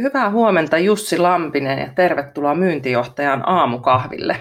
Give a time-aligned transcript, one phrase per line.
[0.00, 4.36] Hyvää huomenta Jussi Lampinen ja tervetuloa myyntijohtajan aamukahville.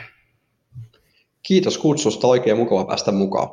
[1.44, 3.50] Kiitos kutsusta, oikein mukava päästä mukaan.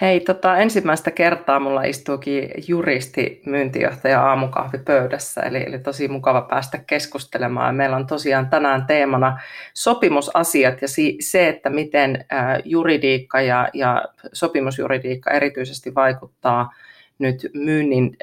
[0.00, 7.74] Hei, tota, ensimmäistä kertaa mulla istuukin juristi myyntijohtaja aamukahvipöydässä, eli, eli tosi mukava päästä keskustelemaan.
[7.74, 9.40] Meillä on tosiaan tänään teemana
[9.74, 16.72] sopimusasiat ja si, se, että miten ä, juridiikka ja, ja sopimusjuridiikka erityisesti vaikuttaa
[17.18, 18.16] nyt myynnin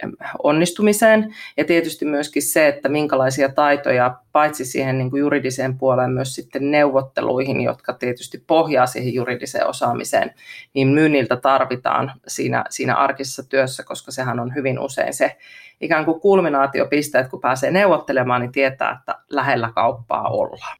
[0.43, 6.35] onnistumiseen ja tietysti myöskin se, että minkälaisia taitoja paitsi siihen niin kuin juridiseen puoleen myös
[6.35, 10.33] sitten neuvotteluihin, jotka tietysti pohjaa siihen juridiseen osaamiseen,
[10.73, 15.37] niin myynniltä tarvitaan siinä, siinä arkisessa työssä, koska sehän on hyvin usein se
[15.81, 20.77] ikään kuin kulminaatiopiste, että kun pääsee neuvottelemaan, niin tietää, että lähellä kauppaa ollaan.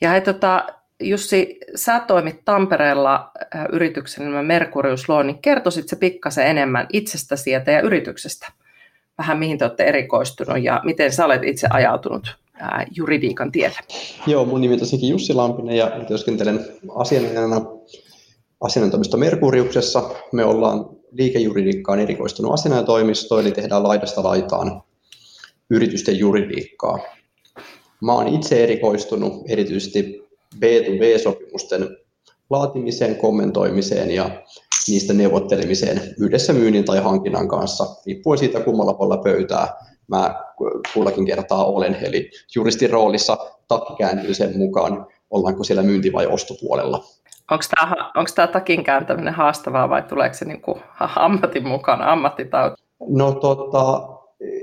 [0.00, 0.66] Ja he, tota,
[1.00, 7.50] Jussi, sä toimit Tampereella äh, yrityksen nimen Mercurius Law, niin kertoisit se pikkasen enemmän itsestäsi
[7.50, 8.52] ja yrityksestä?
[9.18, 13.78] Vähän mihin te olette erikoistunut ja miten sä olet itse ajautunut äh, juridiikan tielle?
[14.26, 17.60] Joo, mun nimi on Jussi Lampinen ja työskentelen asianajana
[18.60, 20.10] asianajotoimisto Merkuriuksessa.
[20.32, 24.82] Me ollaan liikejuridiikkaan erikoistunut asianajatoimisto, eli tehdään laidasta laitaan
[25.70, 26.98] yritysten juridiikkaa.
[28.00, 30.25] Mä oon itse erikoistunut erityisesti
[30.56, 31.96] B2B-sopimusten
[32.50, 34.30] laatimiseen, kommentoimiseen ja
[34.88, 39.68] niistä neuvottelemiseen yhdessä myynnin tai hankinnan kanssa, riippuen siitä kummalla puolella pöytää
[40.08, 40.44] mä
[40.94, 41.96] kullakin kertaa olen.
[42.02, 43.36] Eli juristin roolissa
[43.68, 47.04] takki kääntyy sen mukaan, ollaanko siellä myynti- vai ostopuolella.
[47.50, 50.82] Onko tämä, onko tämä takin kääntäminen haastavaa vai tuleeko se niin kuin
[51.16, 52.82] ammatin mukana, ammattitauti?
[53.08, 54.08] No tota,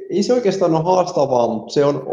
[0.09, 2.03] ei se oikeastaan ole haastavaa, mutta se on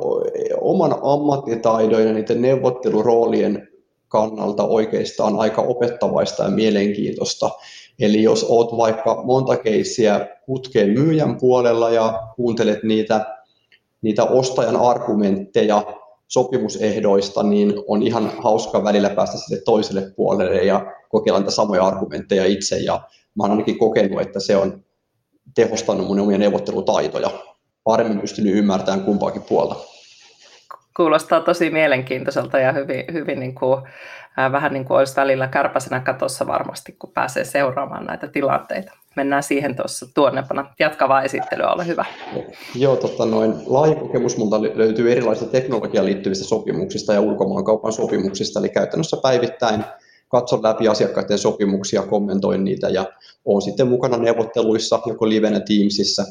[0.60, 3.68] oman ammattitaidon ja niiden neuvotteluroolien
[4.10, 7.50] kannalta oikeastaan aika opettavaista ja mielenkiintoista.
[7.98, 13.26] Eli jos olet vaikka monta keissiä putkeen myyjän puolella ja kuuntelet niitä,
[14.02, 15.82] niitä ostajan argumentteja
[16.28, 22.46] sopimusehdoista, niin on ihan hauska välillä päästä sille toiselle puolelle ja kokeilla niitä samoja argumentteja
[22.46, 22.76] itse.
[22.78, 23.00] Ja
[23.34, 24.84] mä oon ainakin kokenut, että se on
[25.54, 27.30] tehostanut mun omia neuvottelutaitoja
[27.84, 29.76] paremmin pystynyt ymmärtämään kumpaakin puolta.
[30.96, 33.82] Kuulostaa tosi mielenkiintoiselta ja hyvin, hyvin niin kuin,
[34.38, 38.92] äh, vähän niin kuin olisi välillä kärpäsenä katossa varmasti, kun pääsee seuraamaan näitä tilanteita.
[39.16, 40.74] Mennään siihen tuossa tuonnepana.
[40.78, 42.04] Jatkavaa esittelyä, ole hyvä.
[42.74, 43.54] Joo, totta noin.
[43.66, 49.84] Laaja kokemus multa löytyy erilaisista teknologiaan liittyvistä sopimuksista ja ulkomaankaupan sopimuksista, eli käytännössä päivittäin
[50.28, 53.04] katson läpi asiakkaiden sopimuksia, kommentoin niitä ja
[53.44, 56.24] olen sitten mukana neuvotteluissa joko livenä Teamsissa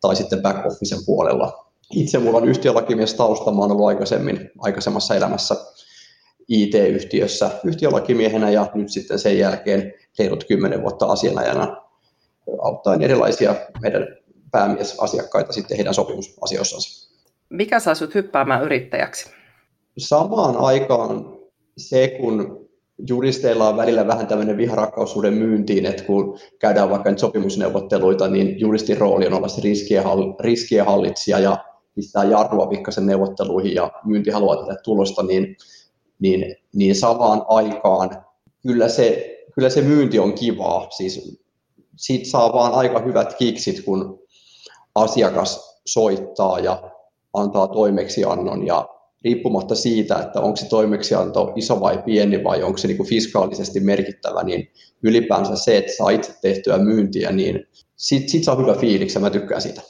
[0.00, 0.58] tai sitten back
[1.06, 1.71] puolella.
[1.92, 5.56] Itse mulla on yhtiölakimies tausta, mä olen ollut aikaisemmin, aikaisemmassa elämässä
[6.48, 11.76] IT-yhtiössä yhtiölakimiehenä ja nyt sitten sen jälkeen reilut kymmenen vuotta asianajana
[12.62, 14.06] auttaen erilaisia meidän
[14.50, 17.12] päämiesasiakkaita sitten heidän sopimusasioissansa.
[17.48, 19.30] Mikä saa sinut hyppäämään yrittäjäksi?
[19.98, 21.38] Samaan aikaan
[21.76, 22.68] se, kun
[23.08, 28.98] juristeilla on välillä vähän tämmöinen viharakkaussuuden myyntiin, että kun käydään vaikka nyt sopimusneuvotteluita, niin juristin
[28.98, 29.60] rooli on olla se
[30.40, 35.56] riskien, hallitsija ja pistää jarrua pikkasen neuvotteluihin ja myynti haluaa tehdä tulosta, niin,
[36.18, 38.24] niin, niin samaan aikaan
[38.62, 40.90] kyllä se, kyllä se myynti on kivaa.
[40.90, 41.42] Siis
[41.96, 44.22] siitä saa vaan aika hyvät kiksit, kun
[44.94, 46.90] asiakas soittaa ja
[47.34, 48.88] antaa toimeksiannon ja
[49.24, 54.42] riippumatta siitä, että onko se toimeksianto iso vai pieni vai onko se niin fiskaalisesti merkittävä,
[54.42, 54.70] niin
[55.02, 57.66] ylipäänsä se, että saa itse tehtyä myyntiä, niin
[57.96, 59.82] sit, sit saa hyvä fiiliksi ja mä tykkään siitä.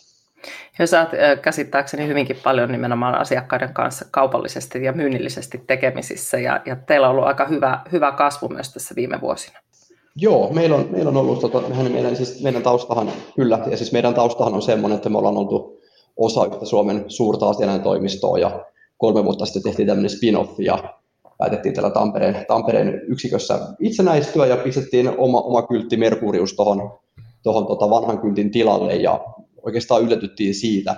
[0.78, 1.10] Ja sä oot
[1.42, 7.26] käsittääkseni hyvinkin paljon nimenomaan asiakkaiden kanssa kaupallisesti ja myynnillisesti tekemisissä ja, ja teillä on ollut
[7.26, 9.58] aika hyvä, hyvä kasvu myös tässä viime vuosina.
[10.16, 13.92] Joo, meillä on, meillä on ollut, tota, meidän, meidän, siis meidän taustahan, kyllä, ja siis
[13.92, 15.80] meidän taustahan on semmoinen, että me ollaan oltu
[16.16, 18.64] osa yhtä Suomen suurta asianajotoimistoa ja
[18.98, 20.94] kolme vuotta sitten tehtiin tämmöinen spin-off ja
[21.38, 26.98] päätettiin tällä Tampereen, Tampereen yksikössä itsenäistyä ja pistettiin oma, oma kyltti Merkurius tuohon
[27.42, 29.20] tohon tota vanhan kyltin tilalle ja
[29.62, 30.96] oikeastaan yllätyttiin siitä,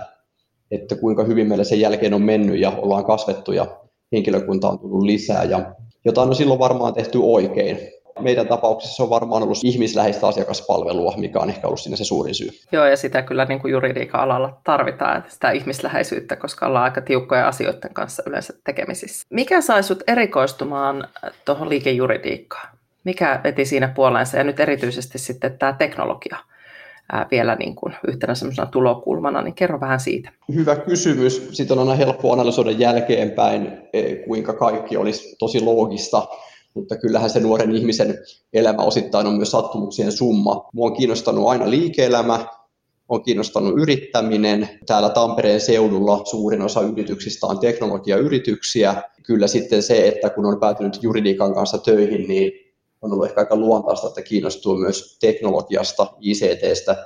[0.71, 3.65] että kuinka hyvin meillä sen jälkeen on mennyt ja ollaan kasvettu ja
[4.11, 5.75] henkilökunta on tullut lisää ja
[6.05, 7.77] jotain on silloin varmaan tehty oikein.
[8.19, 12.49] meidän tapauksessa on varmaan ollut ihmisläheistä asiakaspalvelua, mikä on ehkä ollut siinä se suurin syy.
[12.71, 17.47] Joo, ja sitä kyllä niin kuin juridiikan alalla tarvitaan, sitä ihmisläheisyyttä, koska ollaan aika tiukkoja
[17.47, 19.27] asioiden kanssa yleensä tekemisissä.
[19.29, 21.07] Mikä sai sut erikoistumaan
[21.45, 22.77] tuohon liikejuridiikkaan?
[23.03, 26.37] Mikä veti siinä puoleensa, ja nyt erityisesti sitten tämä teknologia?
[27.31, 30.31] Vielä niin kuin yhtenä semmoisena tulokulmana, niin kerro vähän siitä.
[30.55, 31.49] Hyvä kysymys.
[31.51, 36.27] Sitten on aina helppo analysoida jälkeenpäin, e, kuinka kaikki olisi tosi loogista,
[36.73, 38.17] mutta kyllähän se nuoren ihmisen
[38.53, 40.69] elämä osittain on myös sattumuksien summa.
[40.73, 42.45] Mua on kiinnostanut aina liike-elämä,
[43.09, 44.69] on kiinnostanut yrittäminen.
[44.85, 48.95] Täällä Tampereen seudulla suurin osa yrityksistä on teknologiayrityksiä.
[49.23, 52.64] Kyllä sitten se, että kun on päätynyt juridiikan kanssa töihin, niin
[53.01, 57.05] on ollut ehkä aika luontaista, että kiinnostuu myös teknologiasta, ICTstä,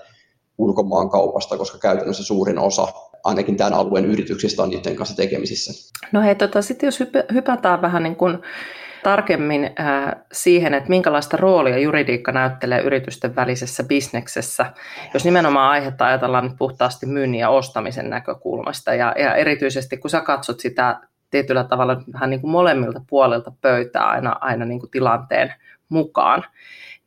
[0.57, 2.87] ulkomaan kaupasta, koska käytännössä suurin osa
[3.23, 5.93] ainakin tämän alueen yrityksistä on niiden kanssa tekemisissä.
[6.11, 6.99] No hei, tota, sitten jos
[7.33, 8.37] hypätään vähän niin kuin
[9.03, 14.73] tarkemmin äh, siihen, että minkälaista roolia juridiikka näyttelee yritysten välisessä bisneksessä,
[15.13, 20.21] jos nimenomaan aihetta ajatellaan nyt puhtaasti myynnin ja ostamisen näkökulmasta, ja, ja erityisesti kun sä
[20.21, 20.99] katsot sitä
[21.29, 25.53] tietyllä tavalla vähän niin kuin molemmilta puolilta pöytää aina, aina niin kuin tilanteen
[25.89, 26.45] mukaan.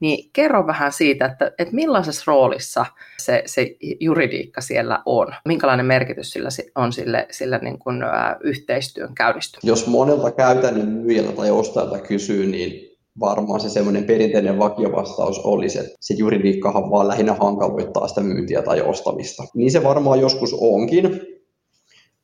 [0.01, 2.87] Niin kerro vähän siitä, että, että millaisessa roolissa
[3.19, 7.97] se, se juridiikka siellä on, minkälainen merkitys sillä on sille, sille niin kuin,
[8.41, 9.73] yhteistyön käynnistymiselle.
[9.73, 15.93] Jos monelta käytännön myyjältä tai ostajalta kysyy, niin varmaan se semmoinen perinteinen vakiovastaus olisi, että
[16.01, 19.43] se juridiikkahan vaan lähinnä hankaloittaa sitä myyntiä tai ostamista.
[19.55, 21.21] Niin se varmaan joskus onkin.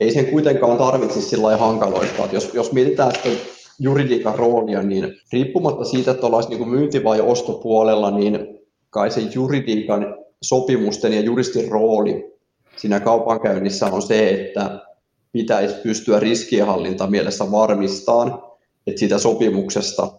[0.01, 2.29] Ei sen kuitenkaan tarvitsisi sillä hankaloittaa.
[2.33, 3.29] Jos, jos mietitään, että
[3.79, 8.59] juridiikan roolia, niin riippumatta siitä, että ollaan niin myynti- vai ostopuolella, niin
[8.91, 12.39] kai se juridiikan sopimusten ja juristin rooli
[12.77, 14.81] siinä kaupankäynnissä on se, että
[15.33, 18.43] pitäisi pystyä riskienhallinta mielessä varmistamaan,
[18.87, 20.13] että siitä sopimuksesta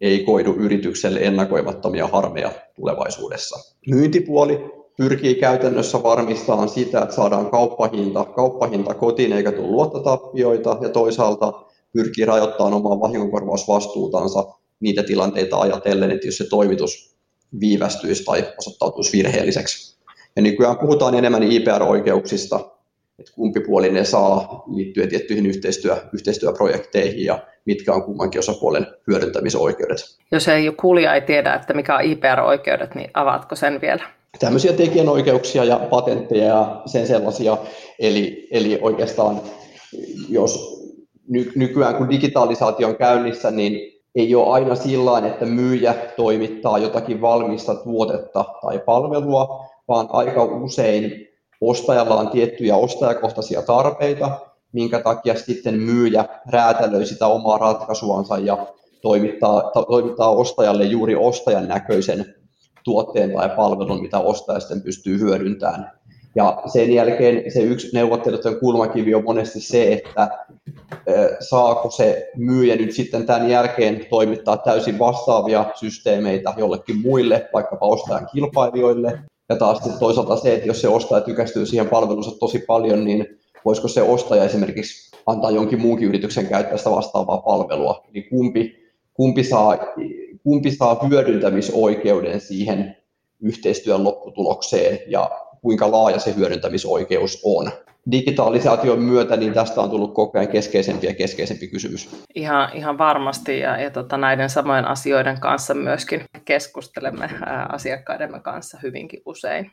[0.00, 3.74] ei koidu yritykselle ennakoimattomia harmeja tulevaisuudessa.
[3.86, 11.52] Myyntipuoli pyrkii käytännössä varmistamaan sitä, että saadaan kauppahinta, kauppahinta kotiin eikä tule luottotappioita ja toisaalta
[11.92, 14.44] pyrkii rajoittamaan omaa vahingonkorvausvastuutansa
[14.80, 17.16] niitä tilanteita ajatellen, että jos se toimitus
[17.60, 19.98] viivästyisi tai osoittautuisi virheelliseksi.
[20.36, 22.60] Ja nykyään puhutaan enemmän IPR-oikeuksista,
[23.18, 29.98] että kumpi puoli ne saa liittyen tiettyihin yhteistyö, yhteistyöprojekteihin ja mitkä on kummankin osapuolen hyödyntämisoikeudet.
[30.32, 34.02] Jos ei kuulija ei tiedä, että mikä on IPR-oikeudet, niin avaatko sen vielä?
[34.38, 37.56] Tämmöisiä tekijänoikeuksia ja patentteja ja sen sellaisia,
[37.98, 39.40] eli, eli oikeastaan
[40.28, 40.77] jos
[41.28, 47.20] ny, nykyään kun digitalisaatio on käynnissä, niin ei ole aina sillä että myyjä toimittaa jotakin
[47.20, 51.28] valmista tuotetta tai palvelua, vaan aika usein
[51.60, 54.30] ostajalla on tiettyjä ostajakohtaisia tarpeita,
[54.72, 58.66] minkä takia sitten myyjä räätälöi sitä omaa ratkaisuansa ja
[59.02, 62.34] toimittaa, toimittaa ostajalle juuri ostajan näköisen
[62.84, 65.97] tuotteen tai palvelun, mitä ostaja sitten pystyy hyödyntämään.
[66.38, 70.28] Ja sen jälkeen se yksi neuvottelujen kulmakivi on monesti se, että
[71.40, 78.28] saako se myyjä nyt sitten tämän jälkeen toimittaa täysin vastaavia systeemeitä jollekin muille, vaikkapa ostajan
[78.32, 79.18] kilpailijoille.
[79.48, 83.26] Ja taas toisaalta se, että jos se ostaja tykästyy siihen palvelunsa tosi paljon, niin
[83.64, 88.04] voisiko se ostaja esimerkiksi antaa jonkin muunkin yrityksen käyttää sitä vastaavaa palvelua.
[88.14, 88.76] Eli kumpi,
[89.14, 89.78] kumpi, saa,
[90.42, 92.96] kumpi saa hyödyntämisoikeuden siihen
[93.40, 95.30] yhteistyön lopputulokseen ja
[95.62, 97.70] kuinka laaja se hyödyntämisoikeus on.
[98.10, 102.24] Digitalisaation myötä niin tästä on tullut koko ajan keskeisempi ja keskeisempi kysymys.
[102.34, 108.78] Ihan, ihan varmasti ja, ja tota, näiden samojen asioiden kanssa myöskin keskustelemme ää, asiakkaidemme kanssa
[108.82, 109.70] hyvinkin usein.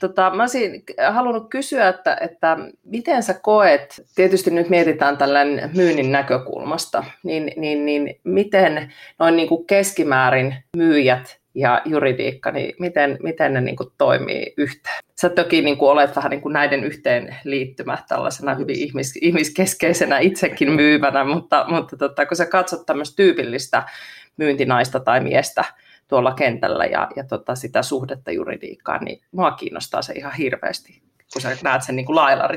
[0.00, 6.12] Tota, mä olisin halunnut kysyä, että, että miten sä koet, tietysti nyt mietitään tällainen myynnin
[6.12, 13.54] näkökulmasta, niin, niin, niin miten noin niin kuin keskimäärin myyjät ja juridiikka, niin miten, miten
[13.54, 15.02] ne niin kuin toimii yhteen?
[15.20, 20.18] Sä toki niin kuin olet vähän niin kuin näiden yhteen liittymä tällaisena hyvin ihmis, ihmiskeskeisenä
[20.18, 23.82] itsekin myyvänä, mutta, mutta tota, kun sä katsot tämmöistä tyypillistä
[24.36, 25.64] myyntinaista tai miestä
[26.08, 31.42] tuolla kentällä ja, ja tota, sitä suhdetta juridiikkaan, niin mua kiinnostaa se ihan hirveästi, kun
[31.42, 32.48] sä näet sen niin kuin lailla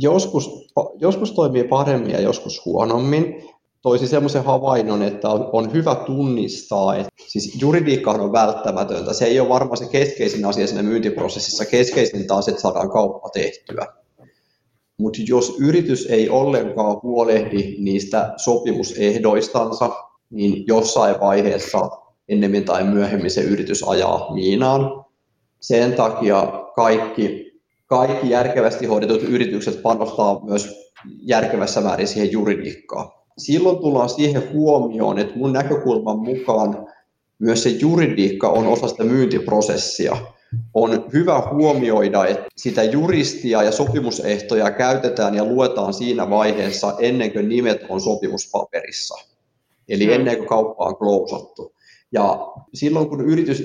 [0.00, 3.53] Joskus, joskus toimii paremmin ja joskus huonommin
[3.84, 9.12] toisi semmoisen havainnon, että on, on hyvä tunnistaa, että siis juridiikka on välttämätöntä.
[9.12, 11.64] Se ei ole varmaan se keskeisin asia siinä myyntiprosessissa.
[11.64, 13.86] Keskeisin taas, että saadaan kauppa tehtyä.
[14.98, 19.90] Mutta jos yritys ei ollenkaan huolehdi niistä sopimusehdoistansa,
[20.30, 21.90] niin jossain vaiheessa
[22.28, 25.04] ennemmin tai myöhemmin se yritys ajaa miinaan.
[25.60, 27.52] Sen takia kaikki,
[27.86, 35.38] kaikki järkevästi hoidetut yritykset panostaa myös järkevässä määrin siihen juridiikkaan silloin tullaan siihen huomioon, että
[35.38, 36.86] mun näkökulman mukaan
[37.38, 40.16] myös se juridiikka on osa sitä myyntiprosessia.
[40.74, 47.48] On hyvä huomioida, että sitä juristia ja sopimusehtoja käytetään ja luetaan siinä vaiheessa ennen kuin
[47.48, 49.14] nimet on sopimuspaperissa.
[49.88, 50.14] Eli hmm.
[50.14, 51.74] ennen kuin kauppa on klousattu.
[52.12, 53.62] Ja silloin kun yritys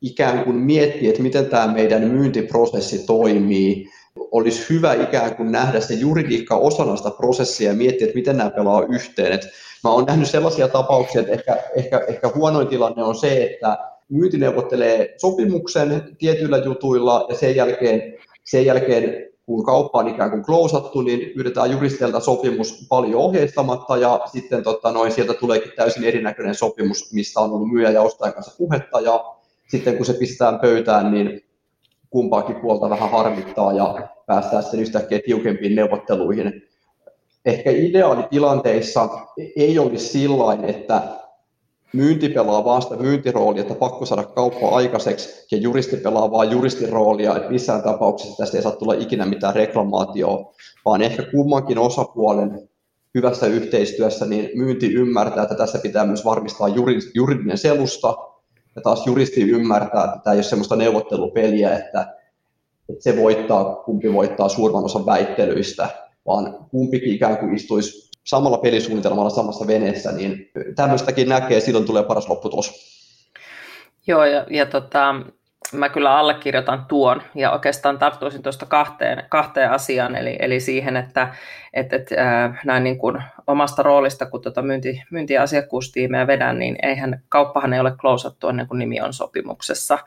[0.00, 5.94] ikään kuin miettii, että miten tämä meidän myyntiprosessi toimii, olisi hyvä ikään kuin nähdä se
[5.94, 9.32] juridiikka osana sitä prosessia ja miettiä, että miten nämä pelaa yhteen.
[9.32, 9.48] Et
[9.84, 13.78] mä olen nähnyt sellaisia tapauksia, että ehkä, ehkä, ehkä huonoin tilanne on se, että
[14.08, 18.14] myynti neuvottelee sopimuksen tietyillä jutuilla ja sen jälkeen,
[18.44, 24.20] sen jälkeen kun kauppa on ikään kuin klousattu, niin pyydetään juristilta sopimus paljon ohjeistamatta ja
[24.32, 28.54] sitten tota, noin, sieltä tuleekin täysin erinäköinen sopimus, mistä on ollut myyjä ja ostajan kanssa
[28.58, 29.24] puhetta ja
[29.68, 31.44] sitten kun se pistetään pöytään, niin
[32.12, 36.62] kumpaakin puolta vähän harmittaa ja päästään sitten yhtäkkiä tiukempiin neuvotteluihin.
[37.44, 39.08] Ehkä ideaalitilanteissa
[39.56, 41.02] ei olisi sillä että
[41.92, 46.88] myynti pelaa vaan sitä myyntiroolia, että pakko saada kauppa aikaiseksi, ja juristi pelaa vaan juristin
[46.88, 50.52] roolia, että missään tapauksessa tästä ei saa tulla ikinä mitään reklamaatioa,
[50.84, 52.68] vaan ehkä kummankin osapuolen
[53.14, 56.68] hyvässä yhteistyössä niin myynti ymmärtää, että tässä pitää myös varmistaa
[57.14, 58.14] juridinen selusta,
[58.76, 62.00] ja taas juristi ymmärtää, että tämä ei ole sellaista neuvottelupeliä, että,
[62.88, 65.88] että se voittaa, kumpi voittaa suurimman osan väittelyistä,
[66.26, 72.28] vaan kumpikin ikään kuin istuisi samalla pelisuunnitelmalla samassa veneessä, niin tämmöistäkin näkee, silloin tulee paras
[72.28, 72.92] lopputulos.
[74.06, 75.14] Joo, ja, ja tota,
[75.72, 81.34] mä kyllä allekirjoitan tuon ja oikeastaan tarttuisin tuosta kahteen, kahteen asiaan, eli, eli siihen, että
[81.74, 86.58] et, et, äh, näin niin kuin omasta roolista, kun tuota myynti, myynti- ja asiakkuustiimejä vedän,
[86.58, 89.98] niin eihän, kauppahan ei ole klousattu ennen kuin nimi on sopimuksessa.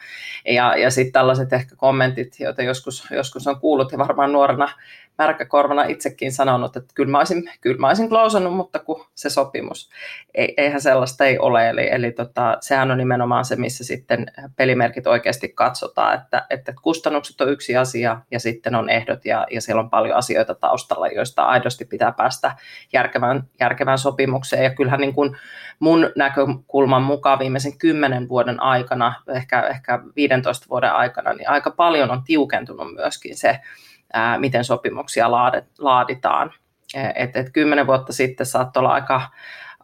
[0.46, 4.70] Ja, ja sitten tällaiset ehkä kommentit, joita joskus, joskus on kuullut ja varmaan nuorena
[5.18, 9.90] märkäkorvana itsekin sanonut, että kyllä mä olisin, kyllä mä olisin klousannut, mutta kun se sopimus.
[10.34, 15.50] Eihän sellaista ei ole, eli, eli tota, sehän on nimenomaan se, missä sitten pelimerkit oikeasti
[15.50, 19.90] katsotaan, että, että kustannukset on yksi asia ja sitten on ehdot ja, ja siellä on
[19.90, 22.56] paljon asioita taustalla, joista aidosti pitää päästä
[22.94, 24.64] järkevään, järkevään sopimukseen.
[24.64, 25.38] Ja kyllähän niin kuin
[25.80, 32.12] mun näkökulman mukaan viimeisen kymmenen vuoden aikana, ehkä, ehkä 15 vuoden aikana, niin aika paljon
[32.12, 33.60] on tiukentunut myöskin se,
[34.38, 35.32] miten sopimuksia
[35.80, 36.54] laaditaan.
[37.16, 39.22] Et, et kymmenen vuotta sitten saattoi olla aika,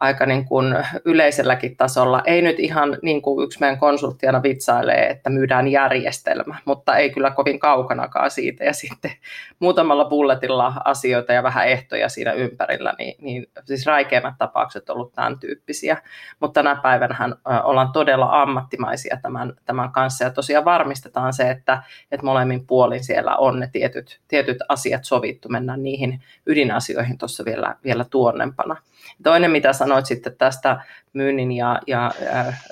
[0.02, 2.22] aika niin kuin yleiselläkin tasolla.
[2.24, 7.30] Ei nyt ihan niin kuin yksi meidän konsulttiana vitsailee, että myydään järjestelmä, mutta ei kyllä
[7.30, 8.64] kovin kaukanakaan siitä.
[8.64, 9.10] Ja sitten
[9.58, 15.38] muutamalla bulletilla asioita ja vähän ehtoja siinä ympärillä, niin, niin siis räikeimät tapaukset ovat tämän
[15.38, 15.96] tyyppisiä.
[16.40, 17.28] Mutta tänä päivänä
[17.64, 21.82] ollaan todella ammattimaisia tämän, tämän kanssa ja tosiaan varmistetaan se, että,
[22.12, 25.48] että molemmin puolin siellä on ne tietyt, tietyt asiat sovittu.
[25.48, 28.76] Mennään niihin ydinasioihin tuossa vielä, vielä tuonnempana.
[29.22, 32.62] Toinen, mitä sanoit sitten tästä myynnin ja, ja äh,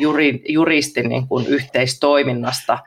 [0.00, 2.78] juri, juristin niin kuin yhteistoiminnasta,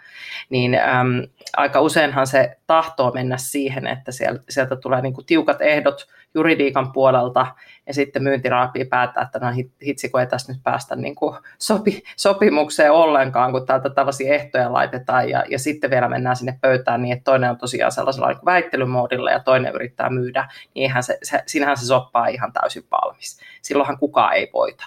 [0.49, 4.11] niin äm, aika useinhan se tahtoo mennä siihen, että
[4.49, 7.47] sieltä tulee niin kuin tiukat ehdot juridiikan puolelta
[7.87, 9.47] ja sitten myyntiraapi päättää, että no
[9.85, 14.73] hitsi, kun ei tässä nyt päästä niin kuin sopi, sopimukseen ollenkaan, kun täältä tällaisia ehtoja
[14.73, 18.45] laitetaan ja, ja sitten vielä mennään sinne pöytään niin, että toinen on tosiaan sellaisella niin
[18.45, 23.39] väittelymoodilla ja toinen yrittää myydä, niin eihän se, se, siinähän se soppaa ihan täysin valmis.
[23.61, 24.85] Silloinhan kukaan ei voita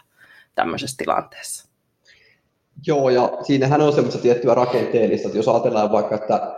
[0.54, 1.68] tämmöisessä tilanteessa.
[2.86, 6.56] Joo, ja siinähän on semmoista tiettyä rakenteellista, että jos ajatellaan vaikka, että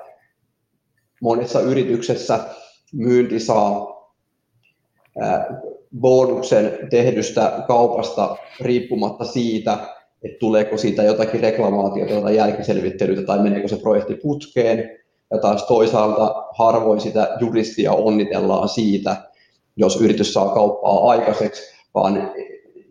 [1.23, 2.38] monessa yrityksessä
[2.92, 3.97] myynti saa
[6.00, 9.78] bonuksen tehdystä kaupasta riippumatta siitä,
[10.22, 14.90] että tuleeko siitä jotakin reklamaatiota tai jälkiselvittelyitä tai meneekö se projekti putkeen.
[15.30, 19.16] Ja taas toisaalta harvoin sitä juristia onnitellaan siitä,
[19.76, 21.62] jos yritys saa kauppaa aikaiseksi,
[21.94, 22.32] vaan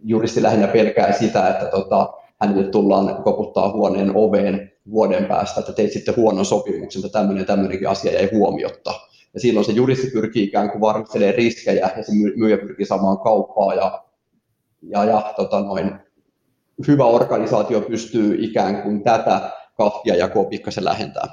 [0.04, 5.92] juristi lähinnä pelkää sitä, että tota, hänelle tullaan koputtaa huoneen oveen vuoden päästä, että teit
[5.92, 8.94] sitten huonon sopimuksen, että tämmöinen tämmöinenkin asia jäi huomiotta
[9.34, 13.74] ja silloin se juristi pyrkii ikään kuin varmistelemaan riskejä ja se myyjä pyrkii saamaan kauppaa
[13.74, 14.04] ja,
[14.82, 15.92] ja, ja tota noin,
[16.88, 21.28] hyvä organisaatio pystyy ikään kuin tätä kahtia ja pikkasen lähentää.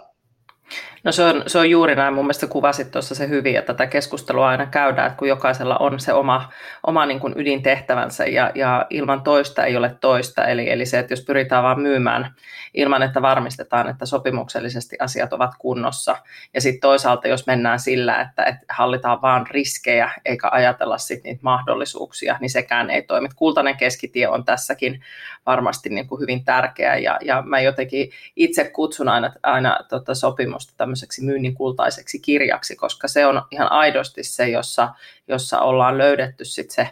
[1.05, 2.15] No se on, se on juuri näin.
[2.15, 6.01] Mun mielestä kuvasit tuossa se hyvin, että tätä keskustelua aina käydään, että kun jokaisella on
[6.01, 6.53] se oma,
[6.87, 10.45] oma niin kuin ydintehtävänsä ja, ja ilman toista ei ole toista.
[10.45, 12.35] Eli, eli se, että jos pyritään vaan myymään
[12.75, 16.17] ilman, että varmistetaan, että sopimuksellisesti asiat ovat kunnossa.
[16.55, 21.41] Ja sitten toisaalta, jos mennään sillä, että, että hallitaan vaan riskejä eikä ajatella sit niitä
[21.43, 23.29] mahdollisuuksia, niin sekään ei toimi.
[23.37, 25.01] Kultainen keskitie on tässäkin
[25.47, 30.73] varmasti niin kuin hyvin tärkeä ja, ja mä jotenkin itse kutsun aina, aina tota sopimusta
[30.95, 34.95] tämmöiseksi myynnin kultaiseksi kirjaksi, koska se on ihan aidosti se, jossa,
[35.29, 36.89] jossa ollaan löydetty sit se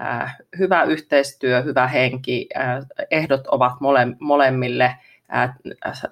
[0.00, 4.96] äh, hyvä yhteistyö, hyvä henki, äh, ehdot ovat mole, molemmille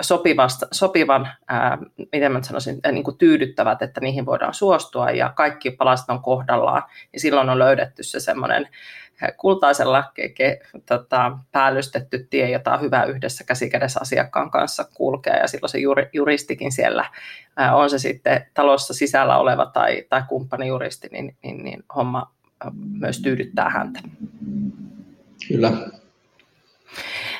[0.00, 1.78] sopivasta, sopivan, ää,
[2.12, 6.82] miten mä sanoisin, niin kuin tyydyttävät, että niihin voidaan suostua ja kaikki palaset on kohdallaan.
[7.12, 8.68] Ja silloin on löydetty se semmoinen
[9.36, 15.36] kultaisella ke, ke, tota, päällystetty tie, jota on hyvä yhdessä käsikädessä asiakkaan kanssa kulkea.
[15.36, 17.04] Ja silloin se juri, juristikin siellä,
[17.56, 22.32] ää, on se sitten talossa sisällä oleva tai, tai kumppanijuristi, niin, niin, niin homma
[23.00, 24.00] myös tyydyttää häntä.
[25.48, 25.72] Kyllä,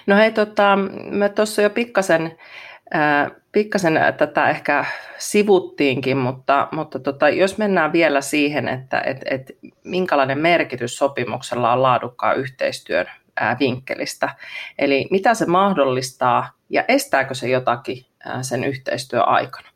[0.06, 0.78] No hei, tota,
[1.10, 2.38] me tuossa jo pikkasen,
[3.52, 4.84] pikkasen tätä ehkä
[5.18, 11.82] sivuttiinkin, mutta, mutta tota, jos mennään vielä siihen, että et, et, minkälainen merkitys sopimuksella on
[11.82, 13.06] laadukkaan yhteistyön
[13.42, 14.36] äh, vinkkelistä.
[14.78, 19.68] Eli mitä se mahdollistaa ja estääkö se jotakin äh, sen yhteistyön aikana?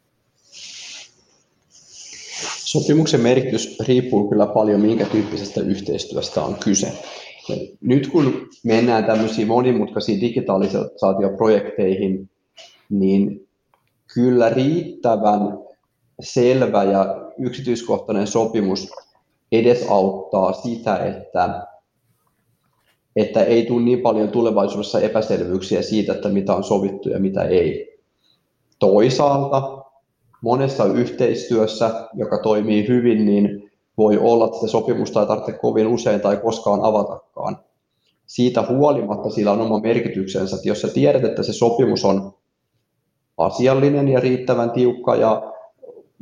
[2.56, 6.92] Sopimuksen merkitys riippuu kyllä paljon, minkä tyyppisestä yhteistyöstä on kyse.
[7.80, 12.30] Nyt kun mennään tämmöisiin monimutkaisiin digitalisaatioprojekteihin,
[12.90, 13.48] niin
[14.14, 15.58] kyllä riittävän
[16.20, 18.90] selvä ja yksityiskohtainen sopimus
[19.52, 21.66] edesauttaa sitä, että,
[23.16, 27.98] että ei tule niin paljon tulevaisuudessa epäselvyyksiä siitä, että mitä on sovittu ja mitä ei.
[28.78, 29.84] Toisaalta
[30.40, 36.36] monessa yhteistyössä, joka toimii hyvin, niin voi olla, että sopimusta ei tarvitse kovin usein tai
[36.36, 37.58] koskaan avatakaan.
[38.26, 42.32] Siitä huolimatta sillä on oma merkityksensä, että jos sä tiedät, että se sopimus on
[43.36, 45.52] asiallinen ja riittävän tiukka ja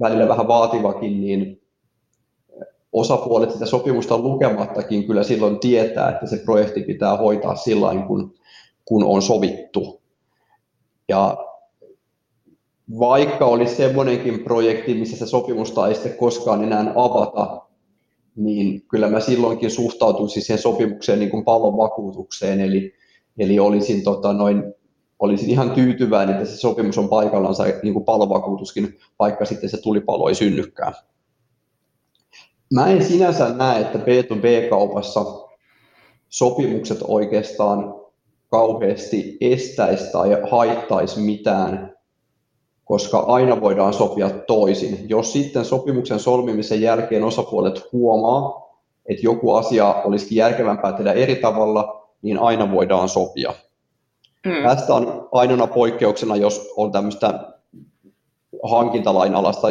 [0.01, 1.63] välillä vähän vaativakin, niin
[2.93, 8.35] osapuolet sitä sopimusta lukemattakin kyllä silloin tietää, että se projekti pitää hoitaa sillä kun,
[8.85, 10.01] kun on sovittu.
[11.09, 11.37] Ja
[12.99, 17.63] vaikka olisi semmoinenkin projekti, missä se sopimusta ei sitten koskaan enää avata,
[18.37, 22.95] niin kyllä mä silloinkin suhtautuisin siihen sopimukseen niin kuin pallon vakuutukseen, eli,
[23.39, 24.75] eli olisin, tota, noin,
[25.23, 30.29] olisin ihan tyytyväinen, että se sopimus on paikallaan, niin kuin palovakuutuskin, vaikka sitten se tulipalo
[30.29, 30.93] ei synnykään.
[32.75, 35.25] Mä en sinänsä näe, että B2B-kaupassa
[36.29, 37.95] sopimukset oikeastaan
[38.51, 41.93] kauheasti estäisi tai haittaisi mitään
[42.93, 45.09] koska aina voidaan sopia toisin.
[45.09, 48.69] Jos sitten sopimuksen solmimisen jälkeen osapuolet huomaa,
[49.07, 53.55] että joku asia olisi järkevämpää tehdä eri tavalla, niin aina voidaan sopia.
[54.49, 54.63] Hmm.
[54.63, 57.53] Tästä on ainoana poikkeuksena, jos on tämmöistä
[58.63, 59.69] hankintalain alasta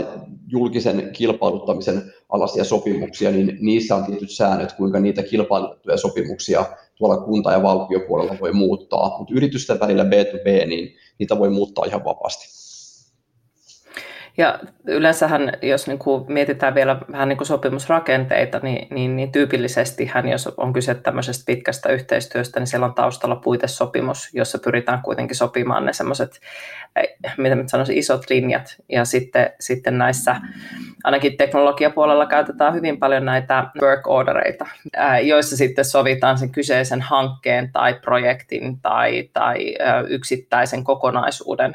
[0.48, 7.52] julkisen kilpailuttamisen alaisia sopimuksia, niin niissä on tietyt säännöt, kuinka niitä kilpailutettuja sopimuksia tuolla kunta-
[7.52, 9.18] ja valtiopuolella voi muuttaa.
[9.18, 12.71] Mutta yritysten välillä B2B, niin niitä voi muuttaa ihan vapaasti.
[14.38, 20.06] Ja yleensähän, jos niin kuin mietitään vielä vähän niin kuin sopimusrakenteita, niin, niin, niin tyypillisesti
[20.06, 25.36] hän, jos on kyse tämmöisestä pitkästä yhteistyöstä, niin siellä on taustalla puitesopimus, jossa pyritään kuitenkin
[25.36, 26.40] sopimaan ne semmoiset,
[27.38, 28.76] mitä mä sanoisin, isot linjat.
[28.90, 30.36] Ja sitten, sitten näissä,
[31.04, 34.66] ainakin teknologiapuolella käytetään hyvin paljon näitä work ordereita,
[35.24, 39.76] joissa sitten sovitaan sen kyseisen hankkeen tai projektin tai, tai
[40.08, 41.74] yksittäisen kokonaisuuden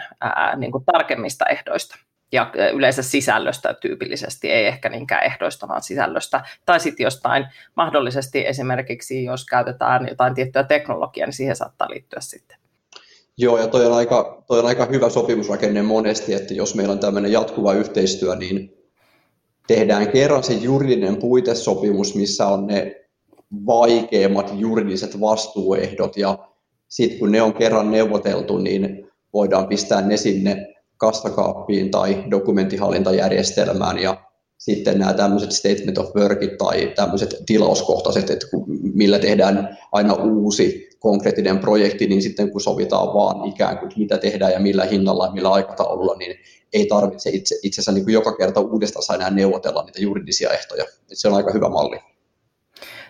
[0.57, 6.45] niin kuin tarkemmista ehdoista ja yleensä sisällöstä tyypillisesti, ei ehkä niinkään ehdoista, vaan sisällöstä.
[6.65, 12.59] Tai sitten jostain mahdollisesti esimerkiksi, jos käytetään jotain tiettyä teknologiaa, niin siihen saattaa liittyä sitten.
[13.39, 16.99] Joo, ja toi on aika, toi on aika hyvä sopimusrakenne monesti, että jos meillä on
[16.99, 18.77] tämmöinen jatkuva yhteistyö, niin
[19.67, 23.07] tehdään kerran se juridinen puitesopimus, missä on ne
[23.67, 26.39] vaikeimmat juridiset vastuuehdot, ja
[26.89, 34.27] sitten kun ne on kerran neuvoteltu, niin voidaan pistää ne sinne kassakaappiin tai dokumenttihallintajärjestelmään ja
[34.59, 38.47] sitten nämä tämmöiset statement of workit tai tämmöiset tilauskohtaiset, että
[38.95, 44.53] millä tehdään aina uusi konkreettinen projekti, niin sitten kun sovitaan vaan ikään kuin mitä tehdään
[44.53, 46.37] ja millä hinnalla ja millä aikataululla, niin
[46.73, 50.85] ei tarvitse itse, itse asiassa niin kuin joka kerta uudestaan enää neuvotella niitä juridisia ehtoja.
[50.85, 52.16] Että se on aika hyvä malli.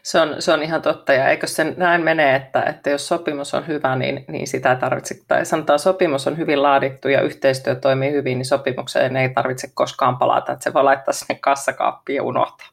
[0.07, 3.55] Se on, se on ihan totta, ja eikö se näin mene, että, että jos sopimus
[3.55, 7.75] on hyvä, niin, niin sitä ei tarvitse, tai sanotaan sopimus on hyvin laadittu ja yhteistyö
[7.75, 12.23] toimii hyvin, niin sopimukseen ei tarvitse koskaan palata, että se voi laittaa sinne kassakaappiin ja
[12.23, 12.66] unohtaa.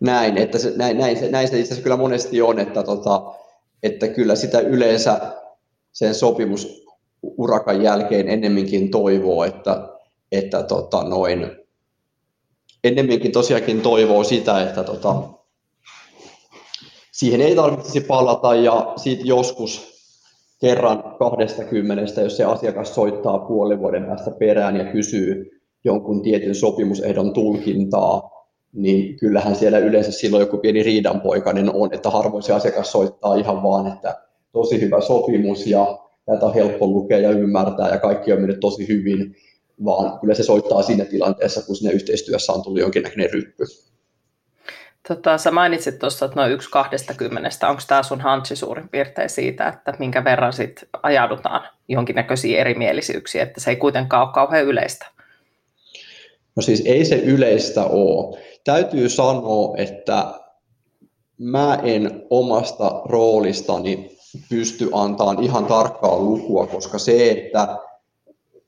[0.00, 3.22] Näin, että se, näin, näin, se, näin se itse asiassa kyllä monesti on, että, tota,
[3.82, 5.20] että kyllä sitä yleensä
[5.92, 9.88] sen sopimusurakan jälkeen ennemminkin toivoo, että,
[10.32, 11.50] että tota noin,
[12.84, 15.33] ennemminkin tosiaankin toivoo sitä, että tota,
[17.14, 19.94] siihen ei tarvitsisi palata ja sitten joskus
[20.60, 27.32] kerran 20, jos se asiakas soittaa puolen vuoden päästä perään ja kysyy, jonkun tietyn sopimusehdon
[27.32, 28.30] tulkintaa,
[28.72, 33.62] niin kyllähän siellä yleensä silloin joku pieni riidanpoikainen on, että harvoin se asiakas soittaa ihan
[33.62, 34.16] vaan, että
[34.52, 38.88] tosi hyvä sopimus ja tätä on helppo lukea ja ymmärtää ja kaikki on mennyt tosi
[38.88, 39.36] hyvin,
[39.84, 43.64] vaan kyllä se soittaa siinä tilanteessa, kun sinne yhteistyössä on tullut jonkinnäköinen ryppy.
[45.08, 46.70] Tota, sä mainitsit tuossa, että noin yksi
[47.16, 47.68] kymmenestä.
[47.68, 53.60] Onko tämä sun hantsi suurin piirtein siitä, että minkä verran sit ajaudutaan jonkinnäköisiin erimielisyyksiin, että
[53.60, 55.06] se ei kuitenkaan ole kauhean yleistä?
[56.56, 58.38] No siis ei se yleistä ole.
[58.64, 60.26] Täytyy sanoa, että
[61.38, 67.78] mä en omasta roolistani pysty antamaan ihan tarkkaa lukua, koska se, että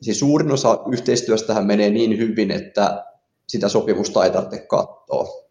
[0.02, 3.04] siis suurin osa yhteistyöstähän menee niin hyvin, että
[3.48, 5.45] sitä sopimusta ei tarvitse katsoa.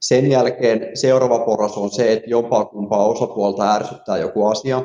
[0.00, 4.82] Sen jälkeen seuraava porras on se, että jopa kumpaa osapuolta ärsyttää joku asia,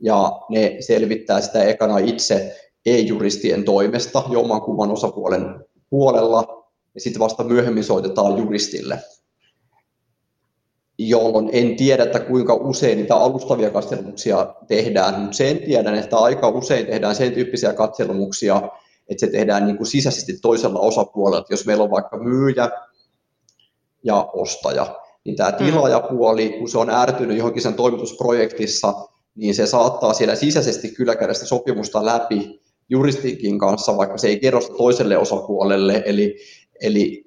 [0.00, 7.84] ja ne selvittää sitä ekana itse ei-juristien toimesta jommankumman osapuolen puolella, ja sitten vasta myöhemmin
[7.84, 8.98] soitetaan juristille
[10.98, 16.48] jolloin en tiedä, että kuinka usein niitä alustavia katselmuksia tehdään, mutta sen tiedän, että aika
[16.48, 18.62] usein tehdään sen tyyppisiä katselmuksia,
[19.08, 21.44] että se tehdään niin kuin sisäisesti toisella osapuolella.
[21.50, 22.70] Jos meillä on vaikka myyjä
[24.04, 25.56] ja ostaja, niin tämä mm.
[25.56, 28.94] tilaajapuoli, kun se on ärtynyt johonkin sen toimitusprojektissa,
[29.34, 34.40] niin se saattaa siellä sisäisesti kyllä käydä sitä sopimusta läpi juristikin kanssa, vaikka se ei
[34.40, 36.02] kerro sitä toiselle osapuolelle.
[36.06, 36.36] Eli,
[36.82, 37.24] eli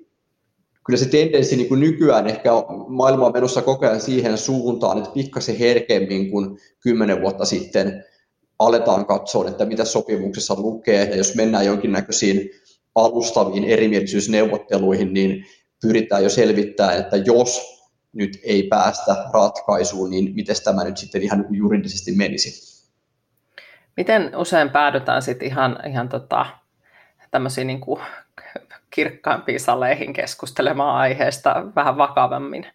[0.86, 2.50] kyllä se tendenssi niin kuin nykyään ehkä
[2.88, 8.04] maailma on menossa koko ajan siihen suuntaan, että pikkasen herkemmin kuin kymmenen vuotta sitten
[8.60, 12.50] aletaan katsoa, että mitä sopimuksessa lukee, ja jos mennään jonkinnäköisiin
[12.96, 15.46] alustaviin erimielisyysneuvotteluihin, niin
[15.82, 17.82] pyritään jo selvittämään, että jos
[18.13, 22.72] nyt ei päästä ratkaisuun, niin miten tämä nyt sitten ihan juridisesti menisi.
[23.98, 26.46] Miten usein päädytään sitten ihan, ihan tota,
[27.32, 28.02] tämmöisiin niin kuin
[28.89, 32.67] kirkkaampiin saleihin keskustelemaan aiheesta vähän vakavammin.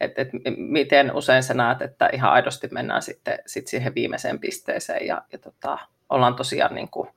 [0.00, 5.06] Et, et, miten usein sä näet, että ihan aidosti mennään sitten sit siihen viimeiseen pisteeseen
[5.06, 7.08] ja, ja tota, ollaan tosiaan niin kuin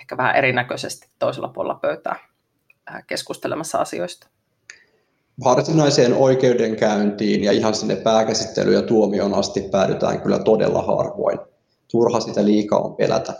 [0.00, 2.16] ehkä vähän erinäköisesti toisella puolella pöytää
[3.06, 4.26] keskustelemassa asioista?
[5.44, 11.38] Varsinaiseen oikeudenkäyntiin ja ihan sinne pääkäsittelyyn ja tuomioon asti päädytään kyllä todella harvoin.
[11.90, 13.32] Turha sitä liikaa on pelätä.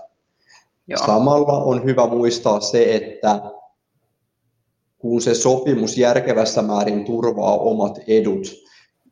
[0.86, 1.06] Joo.
[1.06, 3.40] Samalla on hyvä muistaa se, että
[4.98, 8.46] kun se sopimus järkevässä määrin turvaa omat edut,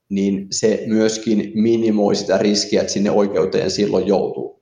[0.09, 4.61] niin se myöskin minimoi sitä riskiä, että sinne oikeuteen silloin joutuu.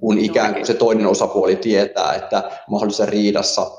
[0.00, 3.70] Kun ikään kuin se toinen osapuoli tietää, että mahdollisessa riidassa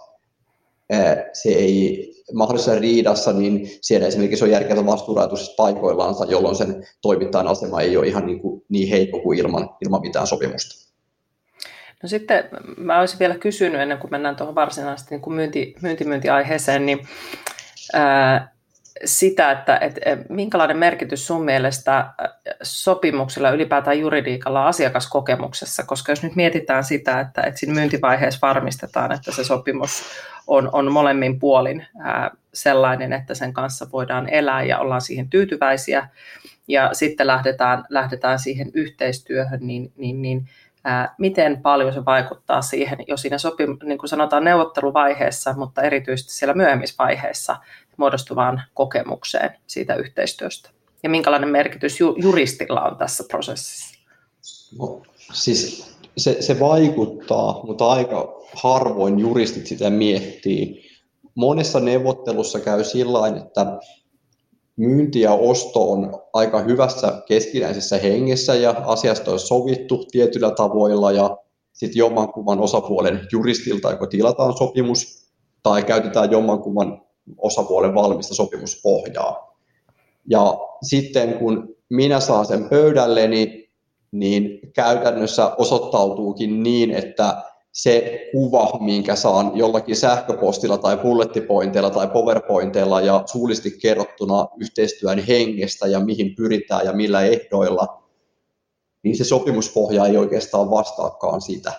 [1.33, 7.81] se ei mahdollisessa riidassa, niin siellä esimerkiksi on järkevä vastuurajoitus paikoillaansa, jolloin sen toimittajan asema
[7.81, 10.87] ei ole ihan niin, kuin, niin heikko kuin ilman, ilman mitään sopimusta.
[12.03, 12.43] No sitten
[12.77, 17.07] mä olisin vielä kysynyt ennen kuin mennään tuohon varsinaisesti niin kuin myynti, myyntimyyntiaiheeseen, niin
[17.93, 18.56] ää,
[19.05, 22.05] sitä, että et, minkälainen merkitys sun mielestä
[22.61, 29.31] sopimuksella ylipäätään juridiikalla asiakaskokemuksessa, koska jos nyt mietitään sitä, että, että siinä myyntivaiheessa varmistetaan, että
[29.31, 30.03] se sopimus
[30.47, 36.09] on, on molemmin puolin ää, sellainen, että sen kanssa voidaan elää ja ollaan siihen tyytyväisiä,
[36.67, 40.49] ja sitten lähdetään, lähdetään siihen yhteistyöhön, niin, niin, niin
[41.17, 46.53] miten paljon se vaikuttaa siihen, jo siinä sopim, niin kuin sanotaan neuvotteluvaiheessa, mutta erityisesti siellä
[46.53, 47.55] myöhemmissä vaiheessa
[47.97, 50.69] muodostuvaan kokemukseen siitä yhteistyöstä.
[51.03, 53.99] Ja minkälainen merkitys ju, juristilla on tässä prosessissa?
[54.79, 55.01] No,
[55.33, 60.87] siis se, se vaikuttaa, mutta aika harvoin juristit sitä miettii.
[61.35, 63.65] Monessa neuvottelussa käy sillä että
[64.77, 71.37] myynti ja osto on aika hyvässä keskinäisessä hengessä ja asiasta on sovittu tietyillä tavoilla ja
[71.73, 75.31] sitten jommankumman osapuolen juristilta joko tilataan sopimus
[75.63, 77.01] tai käytetään jommankumman
[77.37, 79.57] osapuolen valmista sopimuspohjaa.
[80.29, 83.69] Ja sitten kun minä saan sen pöydälleni,
[84.11, 87.43] niin käytännössä osoittautuukin niin, että
[87.77, 95.87] se kuva, minkä saan jollakin sähköpostilla tai bullettipointeilla tai powerpointeilla ja suullisesti kerrottuna yhteistyön hengestä
[95.87, 98.03] ja mihin pyritään ja millä ehdoilla,
[99.03, 101.71] niin se sopimuspohja ei oikeastaan vastaakaan sitä.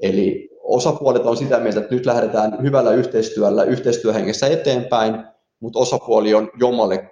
[0.00, 5.24] Eli osapuolet on sitä mieltä, että nyt lähdetään hyvällä yhteistyöllä yhteistyöhengessä eteenpäin,
[5.60, 7.10] mutta osapuoli on jommalle,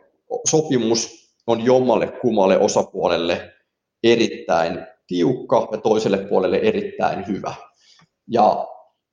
[0.49, 3.53] sopimus on jommalle kummalle osapuolelle
[4.05, 7.70] erittäin tiukka ja toiselle puolelle erittäin hyvä.
[8.31, 8.67] Ja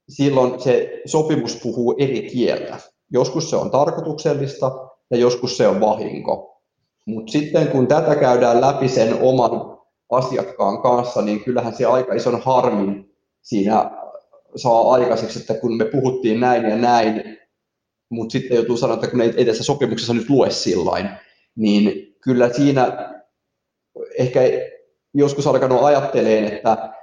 [0.10, 2.78] silloin se sopimus puhuu eri kieltä.
[3.12, 6.62] Joskus se on tarkoituksellista ja joskus se on vahinko.
[7.06, 9.78] Mutta sitten kun tätä käydään läpi sen oman
[10.12, 13.92] asiakkaan kanssa, niin kyllähän se aika ison harmin siinä
[14.56, 17.38] saa aikaiseksi, että kun me puhuttiin näin ja näin,
[18.10, 21.10] mutta sitten joutuu sanoa, että kun ei, tässä sopimuksessa nyt lue sillain,
[21.56, 23.14] niin kyllä siinä
[24.18, 24.40] ehkä
[25.14, 26.94] joskus alkanut ajatteleen, että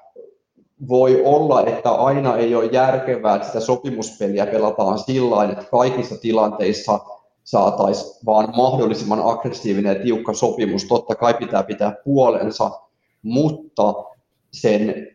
[0.88, 7.00] voi olla, että aina ei ole järkevää, että sitä sopimuspeliä pelataan sillä että kaikissa tilanteissa
[7.44, 10.84] saataisiin vaan mahdollisimman aggressiivinen ja tiukka sopimus.
[10.84, 12.70] Totta kai pitää pitää puolensa,
[13.22, 13.94] mutta
[14.52, 15.08] sen,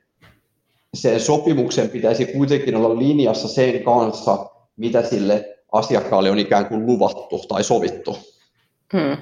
[0.94, 4.46] sen sopimuksen pitäisi kuitenkin olla linjassa sen kanssa,
[4.78, 8.18] mitä sille asiakkaalle on ikään kuin luvattu tai sovittu.
[8.94, 9.18] Hmm.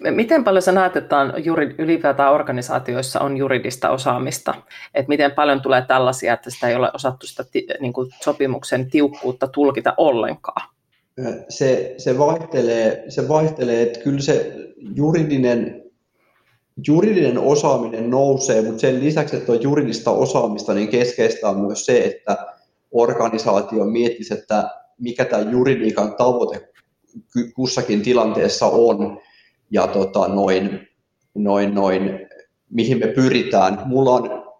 [0.00, 4.54] Miten paljon sä näet, että on juuri, ylipäätään organisaatioissa on juridista osaamista?
[4.94, 7.44] Et miten paljon tulee tällaisia, että sitä ei ole osattu sitä
[7.80, 10.68] niin kuin sopimuksen tiukkuutta tulkita ollenkaan?
[11.48, 14.52] Se, se, vaihtelee, se vaihtelee, että kyllä se
[14.94, 15.82] juridinen,
[16.86, 22.04] juridinen osaaminen nousee, mutta sen lisäksi, että on juridista osaamista, niin keskeistä on myös se,
[22.04, 22.46] että
[22.92, 26.68] organisaatio miettisi, että mikä tämä juridiikan tavoite
[27.54, 29.20] kussakin tilanteessa on
[29.70, 30.88] ja tota, noin,
[31.34, 32.28] noin, noin,
[32.70, 33.82] mihin me pyritään.
[33.84, 34.54] Mulla on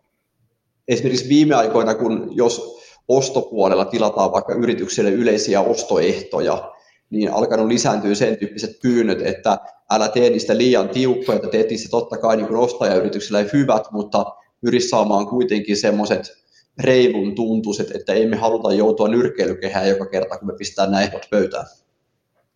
[0.88, 6.72] esimerkiksi viime aikoina, kun jos ostopuolella tilataan vaikka yritykselle yleisiä ostoehtoja,
[7.10, 9.58] niin alkanut lisääntyä sen tyyppiset pyynnöt, että
[9.90, 14.24] älä tee niistä liian tiukkoja, että teet niistä totta kai niin ostajayrityksellä hyvät, mutta
[14.60, 16.44] pyri saamaan kuitenkin semmoiset
[16.80, 21.66] reilun tuntuiset, että emme haluta joutua nyrkkeilykehään joka kerta, kun me pistetään nämä ehdot pöytään.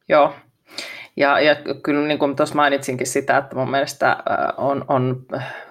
[0.09, 0.33] Joo,
[1.19, 4.17] ja, ja kyllä niin kuin tuossa mainitsinkin sitä, että mun mielestä
[4.57, 5.27] on, on,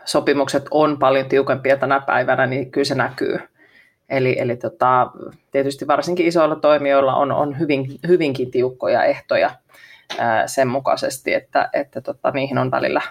[0.06, 3.40] sopimukset on paljon tiukempia tänä päivänä, niin kyllä se näkyy.
[4.10, 5.12] Eli, eli tota,
[5.52, 9.52] tietysti varsinkin isoilla toimijoilla on, on hyvin, hyvinkin tiukkoja ehtoja
[10.18, 13.02] ää, sen mukaisesti, että, että tota, niihin on välillä,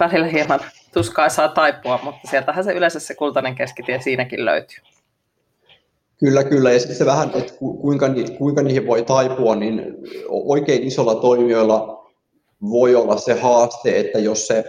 [0.00, 0.60] välillä hieman
[0.94, 4.91] tuskaa saa taipua, mutta sieltähän se yleensä se kultainen keskitie siinäkin löytyy.
[6.24, 6.72] Kyllä, kyllä.
[6.72, 8.06] Ja sitten se vähän, että kuinka,
[8.38, 9.82] kuinka niihin voi taipua, niin
[10.28, 12.08] oikein isolla toimijoilla
[12.70, 14.64] voi olla se haaste, että jos se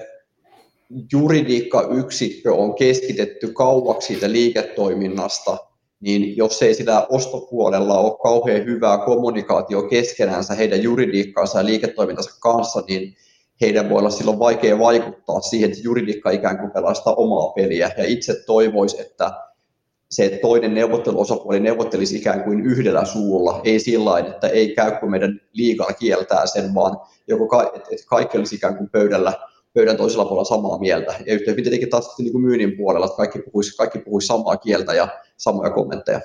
[1.11, 5.57] juridiikkayksikkö on keskitetty kauaksi siitä liiketoiminnasta,
[5.99, 12.83] niin jos ei sillä ostopuolella ole kauhean hyvää kommunikaatio keskenänsä heidän juridiikkaansa ja liiketoimintansa kanssa,
[12.87, 13.15] niin
[13.61, 17.91] heidän voi olla silloin vaikea vaikuttaa siihen, että juridiikka ikään kuin pelastaa omaa peliä.
[17.97, 19.31] Ja itse toivoisi, että
[20.13, 25.41] se toinen neuvotteluosapuoli neuvottelisi ikään kuin yhdellä suulla, ei sillä että ei käy, kun meidän
[25.53, 26.97] liikaa kieltää sen, vaan
[27.27, 29.33] joko ka- että kaikki olisi ikään kuin pöydällä,
[29.73, 31.13] pöydän toisella puolella samaa mieltä.
[31.25, 34.57] Ja yhtä hyvin tietenkin taas niin kuin myynnin puolella, että kaikki puhuisi, kaikki puhuisi samaa
[34.57, 36.21] kieltä ja samoja kommentteja.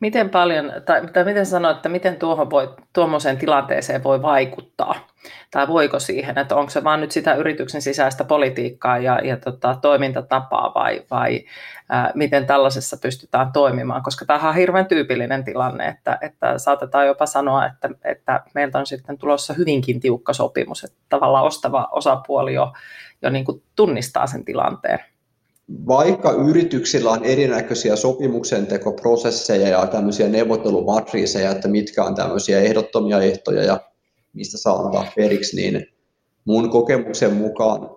[0.00, 5.11] Miten paljon, tai, tai miten sanoit, että miten tuohon voi, tuommoiseen tilanteeseen voi vaikuttaa?
[5.50, 9.78] Tai voiko siihen, että onko se vain nyt sitä yrityksen sisäistä politiikkaa ja, ja tota,
[9.82, 11.44] toimintatapaa vai, vai
[11.88, 14.02] ää, miten tällaisessa pystytään toimimaan?
[14.02, 18.86] Koska tämä on hirveän tyypillinen tilanne, että, että saatetaan jopa sanoa, että, että meiltä on
[18.86, 22.72] sitten tulossa hyvinkin tiukka sopimus, että tavallaan ostava osapuoli jo,
[23.22, 24.98] jo niin kuin tunnistaa sen tilanteen
[25.86, 33.64] vaikka yrityksillä on erinäköisiä sopimuksen tekoprosesseja ja tämmöisiä neuvottelumatriiseja, että mitkä on tämmöisiä ehdottomia ehtoja
[33.64, 33.80] ja
[34.32, 35.86] mistä saa antaa periksi, niin
[36.44, 37.90] mun kokemuksen mukaan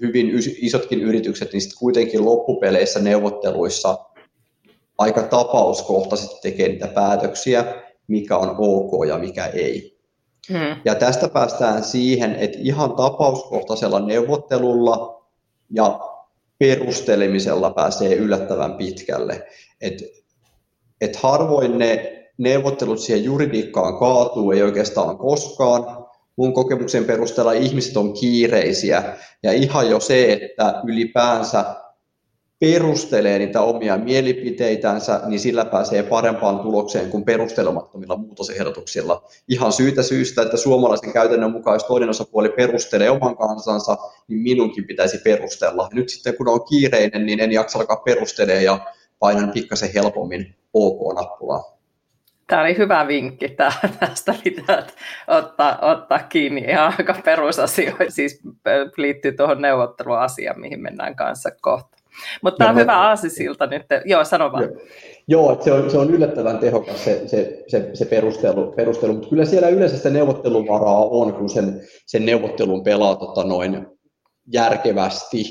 [0.00, 3.98] hyvin isotkin yritykset, niin sitten kuitenkin loppupeleissä neuvotteluissa
[4.98, 9.96] aika tapauskohtaisesti tekee niitä päätöksiä, mikä on ok ja mikä ei.
[10.48, 10.80] Hmm.
[10.84, 15.26] Ja tästä päästään siihen, että ihan tapauskohtaisella neuvottelulla
[15.70, 16.00] ja
[16.58, 19.46] perustelemisella pääsee yllättävän pitkälle.
[19.80, 20.02] Et,
[21.00, 26.06] et harvoin ne neuvottelut siihen juridiikkaan kaatuu, ei oikeastaan koskaan.
[26.36, 31.64] Mun kokemuksen perusteella ihmiset on kiireisiä ja ihan jo se, että ylipäänsä
[32.58, 39.28] perustelee niitä omia mielipiteitänsä, niin sillä pääsee parempaan tulokseen kuin perustelemattomilla muutosehdotuksilla.
[39.48, 43.96] Ihan syytä syystä, että suomalaisen käytännön mukaan, jos toinen osapuoli perustelee oman kansansa,
[44.28, 45.88] niin minunkin pitäisi perustella.
[45.92, 48.78] Nyt sitten kun on kiireinen, niin en jaksa alkaa perustelemaan ja
[49.18, 51.75] painan pikkasen helpommin OK-nappulaa.
[52.46, 53.48] Tämä oli hyvä vinkki.
[54.00, 54.86] Tästä pitää
[55.28, 58.04] ottaa, ottaa kiinni ihan aika perusasioita.
[58.08, 58.42] Siis
[58.96, 61.96] liittyy tuohon neuvotteluasiaan, mihin mennään kanssa kohta.
[62.42, 63.82] Mutta tämä on hyvä aasisilta nyt.
[64.04, 64.68] Joo, sano vaan.
[65.28, 69.44] Joo, se on, se on yllättävän tehokas se, se, se, se perustelu, perustelu, mutta kyllä
[69.44, 73.86] siellä yleensä sitä neuvotteluvaraa on, kun sen, sen neuvottelun pelaa tota noin
[74.52, 75.44] järkevästi.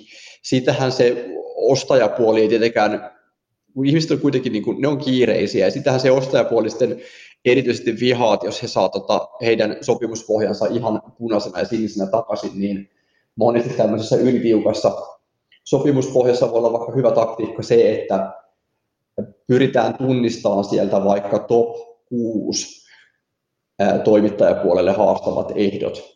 [0.44, 3.12] Sitähän se ostajapuoli ei tietenkään,
[3.84, 7.02] ihmiset on kuitenkin, niin kuin, ne on kiireisiä, ja sitähän se ostajapuoli sitten
[7.46, 12.90] erityisesti vihaat, jos he saa tota, heidän sopimuspohjansa ihan punaisena ja sinisenä takaisin, niin
[13.36, 14.92] monesti tämmöisessä ylitiukassa
[15.64, 18.34] sopimuspohjassa voi olla vaikka hyvä taktiikka se, että
[19.48, 21.76] pyritään tunnistamaan sieltä vaikka top
[22.10, 22.86] 6
[24.04, 26.16] toimittajapuolelle haastavat ehdot.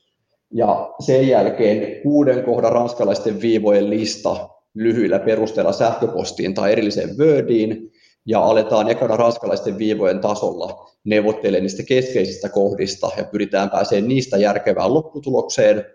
[0.53, 7.91] Ja sen jälkeen kuuden kohdan ranskalaisten viivojen lista lyhyillä perusteella sähköpostiin tai erilliseen Wordiin,
[8.25, 14.93] ja aletaan ekana ranskalaisten viivojen tasolla neuvottelemaan niistä keskeisistä kohdista ja pyritään pääsemään niistä järkevään
[14.93, 15.85] lopputulokseen.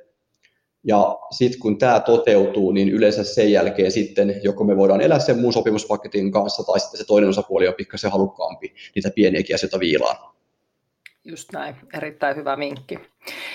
[0.87, 5.41] Ja sitten kun tämä toteutuu, niin yleensä sen jälkeen sitten joko me voidaan elää sen
[5.41, 10.34] muun sopimuspaketin kanssa tai sitten se toinen osapuoli on pikkasen halukkaampi niitä pieniäkin asioita viilaan.
[11.25, 12.99] Just näin, erittäin hyvä vinkki.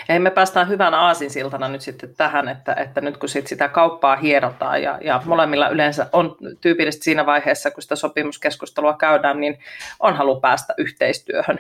[0.10, 4.16] Ei me päästään hyvän aasinsiltana nyt sitten tähän, että, että nyt kun sit sitä kauppaa
[4.16, 9.60] hierotaan ja, ja molemmilla yleensä on tyypillisesti siinä vaiheessa, kun sitä sopimuskeskustelua käydään, niin
[10.00, 11.60] on halu päästä yhteistyöhön.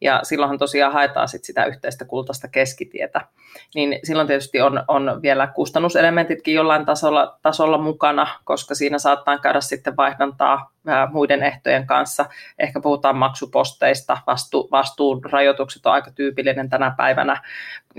[0.00, 3.20] Ja silloinhan tosiaan haetaan sit sitä yhteistä kultaista keskitietä.
[3.74, 9.60] Niin silloin tietysti on, on vielä kustannuselementitkin jollain tasolla, tasolla mukana, koska siinä saattaa käydä
[9.60, 10.70] sitten vaihdantaa
[11.12, 12.26] muiden ehtojen kanssa.
[12.58, 17.42] Ehkä puhutaan maksuposteista, vastu, vastuurajoitukset on aika tyypillinen tänä päivänä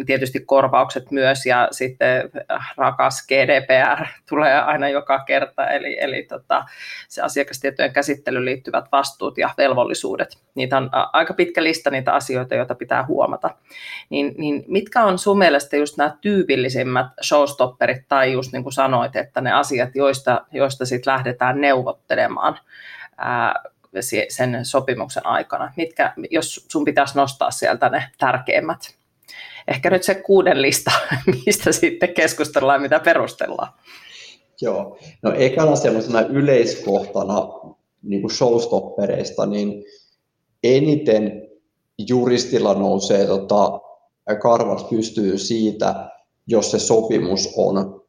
[0.06, 6.66] tietysti korvaukset myös ja sitten äh, rakas GDPR tulee aina joka kerta, eli, eli tota,
[7.08, 10.38] se asiakastietojen käsittelyyn liittyvät vastuut ja velvollisuudet.
[10.56, 13.50] Niitä on aika pitkä lista niitä asioita, joita pitää huomata.
[14.10, 19.16] Niin, niin mitkä on sun mielestä just nämä tyypillisimmät showstopperit tai just niin kuin sanoit,
[19.16, 22.60] että ne asiat, joista, joista sitten lähdetään neuvottelemaan
[23.18, 23.64] ää,
[24.30, 25.74] sen sopimuksen aikana?
[25.78, 29.02] Mitkä, jos sun pitäisi nostaa sieltä ne tärkeimmät?
[29.68, 30.92] ehkä nyt se kuuden lista,
[31.46, 33.74] mistä sitten keskustellaan, mitä perustellaan.
[34.62, 37.50] Joo, no ekana semmoisena yleiskohtana
[38.04, 39.84] niin kuin showstoppereista, niin
[40.64, 41.51] eniten
[42.10, 43.80] juristilla nousee tota,
[44.42, 46.10] karvat pystyy siitä,
[46.48, 48.02] jos se sopimus on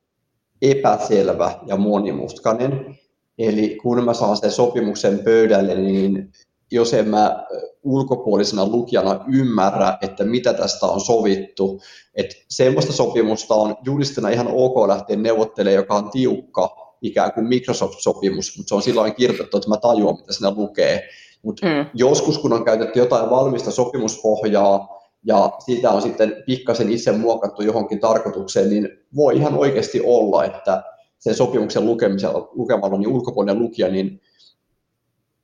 [0.62, 2.98] epäselvä ja monimutkainen.
[3.38, 6.32] Eli kun mä saan sen sopimuksen pöydälle, niin
[6.70, 7.46] jos en mä
[7.82, 11.80] ulkopuolisena lukijana ymmärrä, että mitä tästä on sovittu.
[12.14, 18.56] Että semmoista sopimusta on juristina ihan ok lähteä neuvottelemaan, joka on tiukka, ikään kuin Microsoft-sopimus,
[18.56, 21.08] mutta se on silloin kirjoitettu, että mä tajuan, mitä siinä lukee.
[21.42, 21.86] Mutta mm.
[21.94, 28.00] joskus, kun on käytetty jotain valmista sopimuspohjaa, ja siitä on sitten pikkasen itse muokattu johonkin
[28.00, 30.82] tarkoitukseen, niin voi ihan oikeasti olla, että
[31.18, 34.20] sen sopimuksen lukemisella, lukemalla niin ulkopuolinen lukija, niin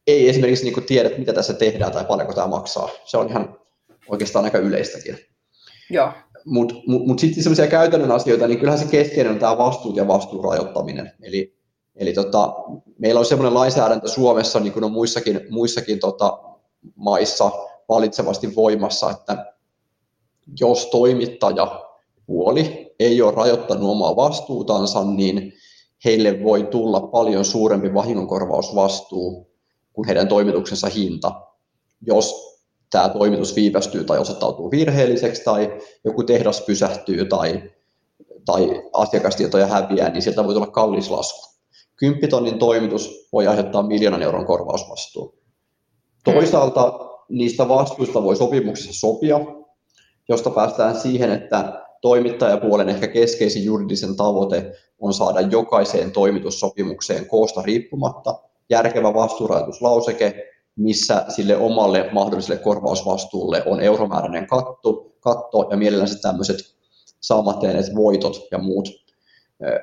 [0.07, 2.89] ei esimerkiksi niin tiedä, mitä tässä tehdään tai paljonko tämä maksaa.
[3.05, 3.59] Se on ihan
[4.09, 5.19] oikeastaan aika yleistäkin.
[6.45, 10.09] Mutta mut, mut sitten sellaisia käytännön asioita, niin kyllähän se keskeinen on tämä vastuut ja
[10.09, 11.13] vastuun rajoittaminen.
[11.23, 11.58] Eli,
[11.99, 12.55] eli tota,
[12.99, 16.39] meillä on sellainen lainsäädäntö Suomessa, niin kuin on muissakin, muissakin tota,
[16.95, 17.51] maissa
[17.89, 19.53] valitsevasti voimassa, että
[20.61, 21.85] jos toimittaja
[22.27, 25.53] puoli ei ole rajoittanut omaa vastuutansa, niin
[26.05, 29.51] heille voi tulla paljon suurempi vahingonkorvausvastuu
[29.93, 31.41] kuin heidän toimituksensa hinta,
[32.07, 32.59] jos
[32.91, 37.63] tämä toimitus viivästyy tai osoittautuu virheelliseksi tai joku tehdas pysähtyy tai,
[38.47, 41.58] tai asiakastietoja häviää, niin sieltä voi tulla kallis lasku.
[41.99, 45.39] Kymppitonnin toimitus voi aiheuttaa miljoonan euron korvausvastuu.
[46.25, 49.41] Toisaalta niistä vastuista voi sopimuksessa sopia,
[50.29, 58.35] josta päästään siihen, että toimittajapuolen ehkä keskeisin juridisen tavoite on saada jokaiseen toimitussopimukseen koosta riippumatta
[58.71, 60.45] järkevä vastuurajoituslauseke,
[60.77, 66.57] missä sille omalle mahdolliselle korvausvastuulle on euromääräinen katto, katto ja mielellänsä tämmöiset
[67.21, 68.89] saamatteenet voitot ja muut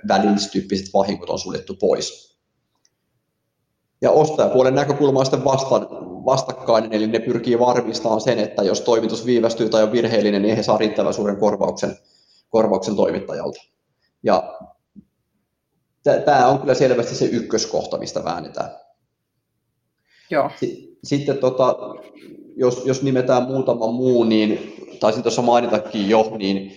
[0.07, 2.35] välillistyyppiset vahingot on suljettu pois.
[4.01, 5.79] Ja ostajapuolen näkökulma on sitten vasta,
[6.25, 10.63] vastakkainen, eli ne pyrkii varmistamaan sen, että jos toimitus viivästyy tai on virheellinen, niin he
[10.63, 11.97] saa riittävän suuren korvauksen,
[12.49, 13.61] korvauksen toimittajalta.
[14.23, 14.53] Ja
[16.25, 18.69] tämä on kyllä selvästi se ykköskohta, mistä väännetään.
[20.29, 20.51] Joo.
[21.03, 21.75] Sitten tota,
[22.55, 26.71] jos, jos nimetään muutama muu, niin taisin tuossa mainitakin jo, niin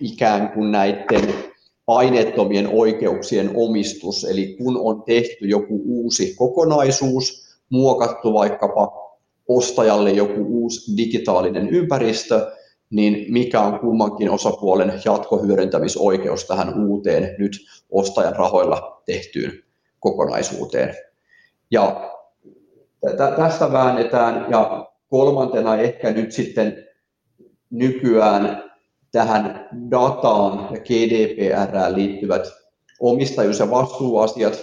[0.00, 1.47] ikään kuin näiden
[1.88, 9.08] aineettomien oikeuksien omistus, eli kun on tehty joku uusi kokonaisuus, muokattu vaikkapa
[9.48, 12.52] ostajalle joku uusi digitaalinen ympäristö,
[12.90, 17.52] niin mikä on kummankin osapuolen jatkohyödyntämisoikeus tähän uuteen nyt
[17.90, 19.52] ostajan rahoilla tehtyyn
[20.00, 20.94] kokonaisuuteen.
[21.70, 22.14] Ja
[23.36, 26.84] tästä väännetään ja kolmantena ehkä nyt sitten
[27.70, 28.67] nykyään
[29.12, 32.42] tähän dataan ja GDPR liittyvät
[33.00, 34.60] omistajuus- ja vastuuasiat.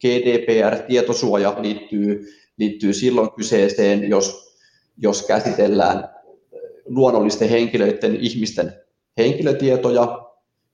[0.00, 2.26] GDPR-tietosuoja liittyy,
[2.56, 4.56] liittyy silloin kyseeseen, jos,
[4.96, 6.08] jos käsitellään
[6.84, 8.72] luonnollisten henkilöiden, ihmisten
[9.18, 10.26] henkilötietoja.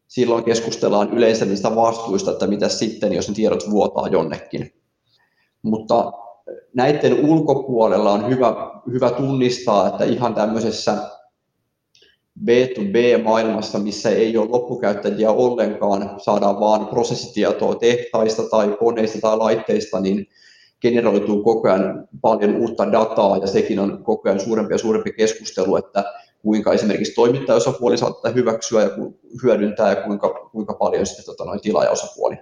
[0.09, 4.75] Silloin keskustellaan yleensä niistä vastuista, että mitä sitten, jos ne tiedot vuotaa jonnekin.
[5.63, 6.13] Mutta
[6.75, 8.55] näiden ulkopuolella on hyvä,
[8.93, 10.97] hyvä tunnistaa, että ihan tämmöisessä
[12.45, 20.27] B2B-maailmassa, missä ei ole loppukäyttäjiä ollenkaan, saadaan vaan prosessitietoa tehtaista tai koneista tai laitteista, niin
[20.81, 25.77] generoituu koko ajan paljon uutta dataa ja sekin on koko ajan suurempi ja suurempi keskustelu,
[25.77, 26.05] että
[26.43, 28.91] kuinka esimerkiksi toimittajaosapuoli saa tätä hyväksyä ja
[29.43, 32.37] hyödyntää ja kuinka, kuinka paljon sitten tota, noin tilaajaosapuoli.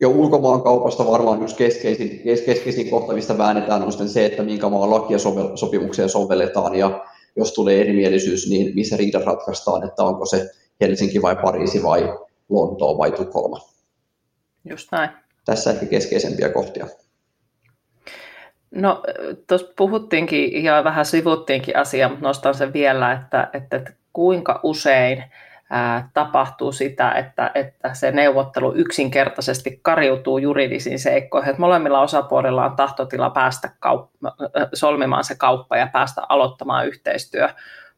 [0.00, 5.18] Ja ulkomaankaupasta varmaan yksi keskeisin, keskeisin kohta, mistä väännetään, on se, että minkä maan lakia
[5.54, 11.36] sopimukseen sovelletaan ja jos tulee erimielisyys, niin missä riidat ratkaistaan, että onko se Helsinki vai
[11.36, 13.60] Pariisi vai Lontoo vai Tukholma.
[14.64, 15.10] Just näin.
[15.44, 16.86] Tässä ehkä keskeisempiä kohtia.
[18.70, 19.02] No
[19.46, 25.24] tuossa puhuttiinkin ja vähän sivuttiinkin asiaa, mutta nostan sen vielä, että, että, että kuinka usein
[26.14, 31.50] tapahtuu sitä, että, että se neuvottelu yksinkertaisesti kariutuu juridisiin seikkoihin.
[31.50, 34.30] Että molemmilla osapuolilla on tahtotila päästä kaup-
[34.74, 37.48] solmimaan se kauppa ja päästä aloittamaan yhteistyö,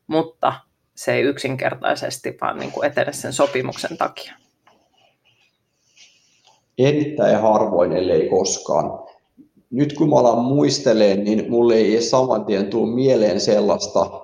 [0.06, 0.52] mutta
[0.94, 4.34] se ei yksinkertaisesti vaan niin kuin etene sen sopimuksen takia.
[6.78, 9.02] Erittäin harvoin, ellei koskaan
[9.72, 14.21] nyt kun mä alan muisteleen, niin mulle ei saman tien tule mieleen sellaista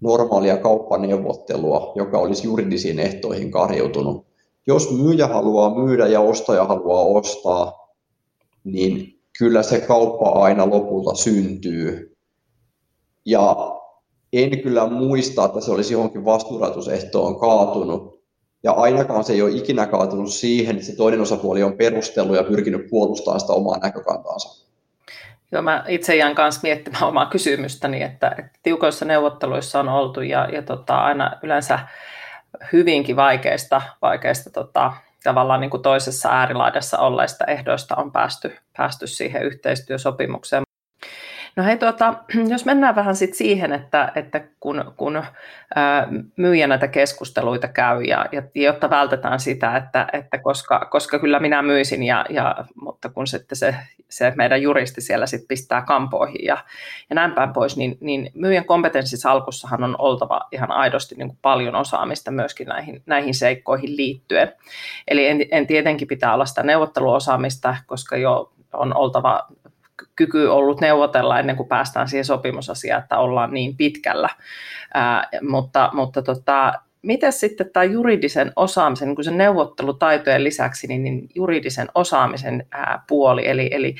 [0.00, 4.26] normaalia kauppaneuvottelua, joka olisi juridisiin ehtoihin karjoutunut.
[4.66, 7.88] Jos myyjä haluaa myydä ja ostaja haluaa ostaa,
[8.64, 12.16] niin kyllä se kauppa aina lopulta syntyy.
[13.26, 13.56] Ja
[14.32, 18.20] en kyllä muista, että se olisi johonkin vastuurajoitusehtoon kaatunut,
[18.62, 22.44] ja ainakaan se ei ole ikinä kaatunut siihen, että se toinen osapuoli on perustellut ja
[22.44, 24.69] pyrkinyt puolustamaan sitä omaa näkökantaansa.
[25.52, 30.62] Joo, mä itse jään kanssa miettimään omaa kysymystäni, että, tiukoissa neuvotteluissa on oltu ja, ja
[30.62, 31.78] tota, aina yleensä
[32.72, 34.92] hyvinkin vaikeista, vaikeista tota,
[35.22, 40.62] tavallaan niin kuin toisessa äärilaidassa olleista ehdoista on päästy, päästy siihen yhteistyösopimukseen.
[41.60, 42.14] No hei, tuota,
[42.52, 45.22] jos mennään vähän sit siihen, että, että kun, kun
[45.74, 51.40] ää, myyjä näitä keskusteluita käy, ja, ja jotta vältetään sitä, että, että koska, koska kyllä
[51.40, 53.74] minä myisin, ja, ja, mutta kun sitten se,
[54.08, 56.64] se meidän juristi siellä sit pistää kampoihin ja,
[57.10, 61.74] ja näin päin pois, niin, niin myyjän kompetenssisalkussahan on oltava ihan aidosti niin kuin paljon
[61.74, 64.52] osaamista myöskin näihin, näihin seikkoihin liittyen.
[65.08, 69.46] Eli en, en tietenkin pitää olla sitä neuvotteluosaamista, koska jo on oltava
[70.16, 74.28] kyky ollut neuvotella ennen kuin päästään siihen sopimusasiaan, että ollaan niin pitkällä.
[74.94, 76.72] Ää, mutta mutta tota,
[77.02, 83.04] miten sitten tämä juridisen osaamisen, niin kuin sen neuvottelutaitojen lisäksi, niin, niin juridisen osaamisen ää,
[83.08, 83.94] puoli, eli, eli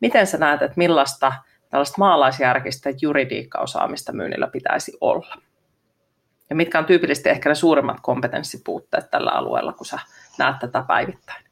[0.00, 1.32] miten sä näet, että millaista
[1.70, 5.36] tällaista maalaisjärkistä juridiikkaosaamista myynnillä pitäisi olla?
[6.50, 9.98] Ja mitkä on tyypillisesti ehkä ne suurimmat kompetenssipuutteet tällä alueella, kun sä
[10.38, 11.44] näet tätä päivittäin?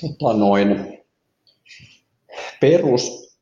[0.00, 0.98] Tota noin,
[2.60, 3.34] perus,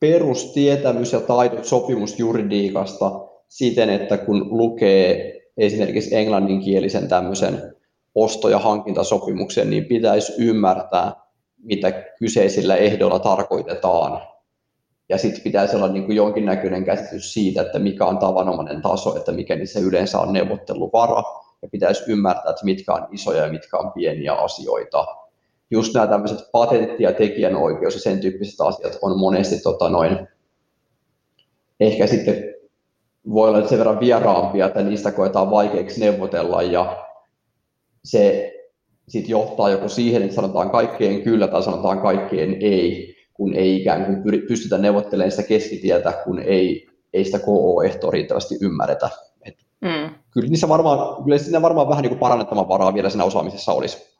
[0.00, 3.10] perustietämys ja taidot sopimusjuridiikasta
[3.48, 7.74] siten, että kun lukee esimerkiksi englanninkielisen tämmöisen
[8.14, 11.12] osto- ja hankintasopimuksen, niin pitäisi ymmärtää,
[11.62, 14.22] mitä kyseisillä ehdoilla tarkoitetaan.
[15.08, 19.32] Ja sitten pitäisi olla niin kuin jonkinnäköinen käsitys siitä, että mikä on tavanomainen taso, että
[19.32, 21.22] mikä niissä yleensä on neuvotteluvara,
[21.62, 25.06] ja pitäisi ymmärtää, että mitkä on isoja ja mitkä on pieniä asioita
[25.70, 30.28] just nämä tämmöiset patentti- ja tekijänoikeus ja sen tyyppiset asiat on monesti tota noin,
[31.80, 32.54] ehkä sitten
[33.32, 37.04] voi olla sen verran vieraampia, että niistä koetaan vaikeiksi neuvotella ja
[38.04, 38.52] se
[39.08, 44.04] sitten johtaa joko siihen, että sanotaan kaikkeen kyllä tai sanotaan kaikkeen ei, kun ei ikään
[44.06, 49.08] kuin pystytä neuvottelemaan sitä keskitietä, kun ei, ei sitä KO-ehtoa riittävästi ymmärretä.
[49.44, 50.14] Et mm.
[50.30, 54.13] Kyllä niissä varmaan, kyllä siinä varmaan vähän niin parannettavan varaa vielä siinä osaamisessa olisi.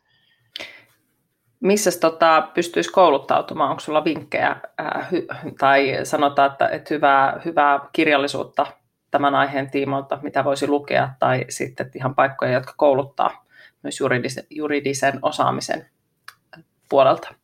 [1.64, 3.70] Missä tota, pystyisi kouluttautumaan?
[3.70, 5.26] Onko sulla vinkkejä ää, hy,
[5.58, 8.66] tai sanotaan, että, että hyvää, hyvää kirjallisuutta
[9.10, 13.44] tämän aiheen tiimoilta, mitä voisi lukea, tai sitten ihan paikkoja, jotka kouluttaa
[13.82, 15.86] myös juridisen, juridisen osaamisen
[16.88, 17.34] puolelta?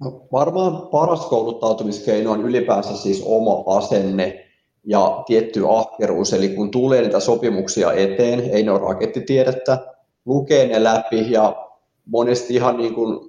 [0.00, 4.46] No, varmaan paras kouluttautumiskeino on ylipäänsä siis oma asenne
[4.84, 9.78] ja tietty ahkeruus, eli kun tulee niitä sopimuksia eteen, ei ne ole rakettitiedettä,
[10.24, 11.68] lukee ne läpi ja
[12.06, 13.27] monesti ihan niin kuin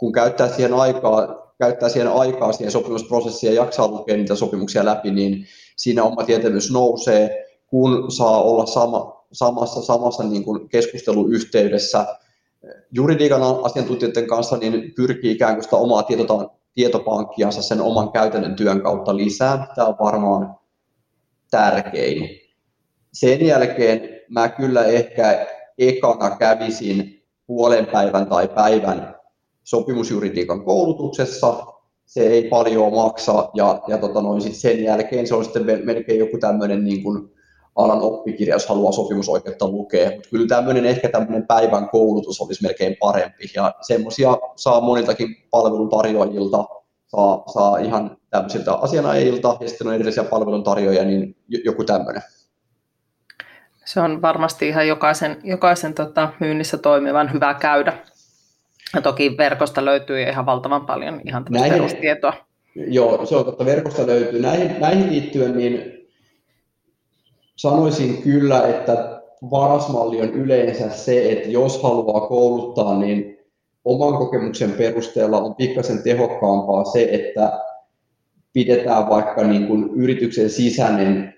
[0.00, 5.10] kun käyttää siihen aikaa, käyttää siihen aikaa siihen sopimusprosessiin ja jaksaa lukea niitä sopimuksia läpi,
[5.10, 5.46] niin
[5.76, 12.06] siinä oma tietämys nousee, kun saa olla sama, samassa, samassa niin kuin keskusteluyhteydessä
[12.92, 18.80] juridiikan asiantuntijoiden kanssa, niin pyrkii ikään kuin sitä omaa tietota, tietopankkiansa sen oman käytännön työn
[18.80, 19.66] kautta lisää.
[19.74, 20.54] Tämä on varmaan
[21.50, 22.28] tärkein.
[23.12, 25.46] Sen jälkeen mä kyllä ehkä
[25.78, 29.19] ekana kävisin puolen päivän tai päivän
[29.64, 31.66] sopimusjuridiikan koulutuksessa,
[32.06, 36.18] se ei paljon maksa ja, ja tota noin, sit sen jälkeen se on sitten melkein
[36.18, 37.30] joku tämmöinen niin kuin
[37.76, 40.10] alan oppikirja, jos haluaa sopimusoikeutta lukea.
[40.10, 46.64] Mutta kyllä tämmöinen ehkä tämmöinen päivän koulutus olisi melkein parempi ja semmoisia saa moniltakin palveluntarjoajilta,
[47.06, 52.22] saa, saa ihan tämmöisiltä asianajilta ja sitten on erillisiä palveluntarjoajia, niin joku tämmöinen.
[53.84, 57.98] Se on varmasti ihan jokaisen, jokaisen tota, myynnissä toimivan hyvä käydä.
[58.94, 62.32] Ja toki verkosta löytyy ihan valtavan paljon ihan näihin, perustietoa.
[62.74, 63.64] Joo, se on totta.
[63.64, 64.42] Verkosta löytyy.
[64.42, 66.00] Näihin, näihin liittyen niin
[67.56, 73.38] sanoisin kyllä, että varasmalli on yleensä se, että jos haluaa kouluttaa, niin
[73.84, 77.60] oman kokemuksen perusteella on pikkasen tehokkaampaa se, että
[78.52, 81.34] pidetään vaikka niin kuin yrityksen sisäinen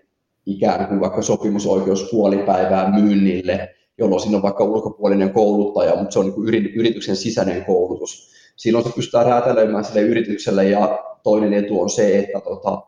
[0.46, 6.26] ikään kuin vaikka sopimusoikeus puolipäivää myynnille, jolloin siinä on vaikka ulkopuolinen kouluttaja, mutta se on
[6.26, 8.32] niin yrityksen sisäinen koulutus.
[8.56, 12.82] Silloin se pystytään räätälöimään sille yritykselle ja toinen etu on se, että tota,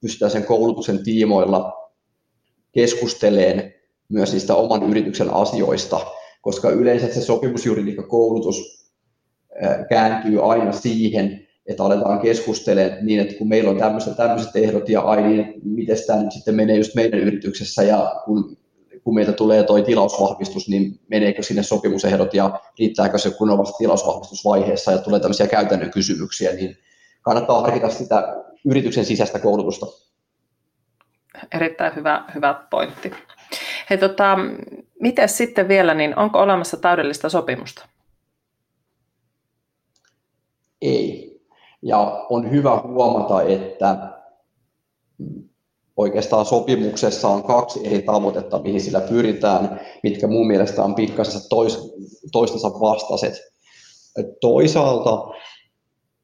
[0.00, 1.90] pystytään sen koulutuksen tiimoilla
[2.72, 3.74] keskusteleen
[4.08, 6.00] myös niistä oman yrityksen asioista,
[6.42, 8.90] koska yleensä se sopimusjuridiikka-koulutus
[9.88, 15.00] kääntyy aina siihen, että aletaan keskustelemaan niin, että kun meillä on tämmöiset, tämmöiset ehdot ja
[15.00, 18.56] ai niin, miten tämä nyt sitten menee just meidän yrityksessä ja kun,
[19.04, 23.78] kun meiltä tulee toi tilausvahvistus, niin meneekö sinne sopimusehdot ja riittääkö se kun on vasta
[23.78, 26.78] tilausvahvistusvaiheessa ja tulee tämmöisiä käytännön kysymyksiä, niin
[27.22, 29.86] kannattaa harkita sitä yrityksen sisäistä koulutusta.
[31.54, 33.10] Erittäin hyvä, hyvä pointti.
[33.90, 34.38] Hei, tota,
[35.00, 37.88] miten sitten vielä, niin onko olemassa täydellistä sopimusta?
[40.82, 41.30] Ei.
[41.82, 44.19] Ja on hyvä huomata, että
[46.00, 51.78] oikeastaan sopimuksessa on kaksi eri tavoitetta, mihin sillä pyritään, mitkä mun mielestä on pikkasen tois,
[52.32, 53.34] toistensa vastaiset.
[54.40, 55.28] Toisaalta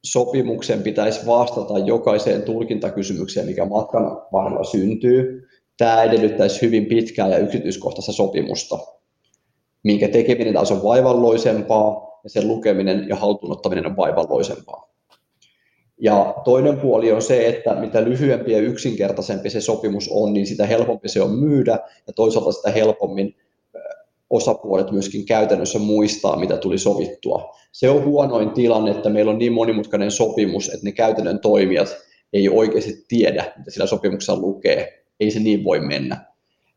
[0.03, 5.47] sopimuksen pitäisi vastata jokaiseen tulkintakysymykseen, mikä matkan varrella syntyy.
[5.77, 8.79] Tämä edellyttäisi hyvin pitkää ja yksityiskohtaista sopimusta,
[9.83, 14.86] minkä tekeminen taas on vaivalloisempaa ja sen lukeminen ja haltuunottaminen on vaivalloisempaa.
[16.01, 20.65] Ja toinen puoli on se, että mitä lyhyempi ja yksinkertaisempi se sopimus on, niin sitä
[20.65, 23.35] helpompi se on myydä ja toisaalta sitä helpommin
[24.29, 27.55] osapuolet myöskin käytännössä muistaa, mitä tuli sovittua.
[27.71, 31.97] Se on huonoin tilanne, että meillä on niin monimutkainen sopimus, että ne käytännön toimijat
[32.33, 35.03] ei oikeasti tiedä, mitä sillä sopimuksessa lukee.
[35.19, 36.25] Ei se niin voi mennä.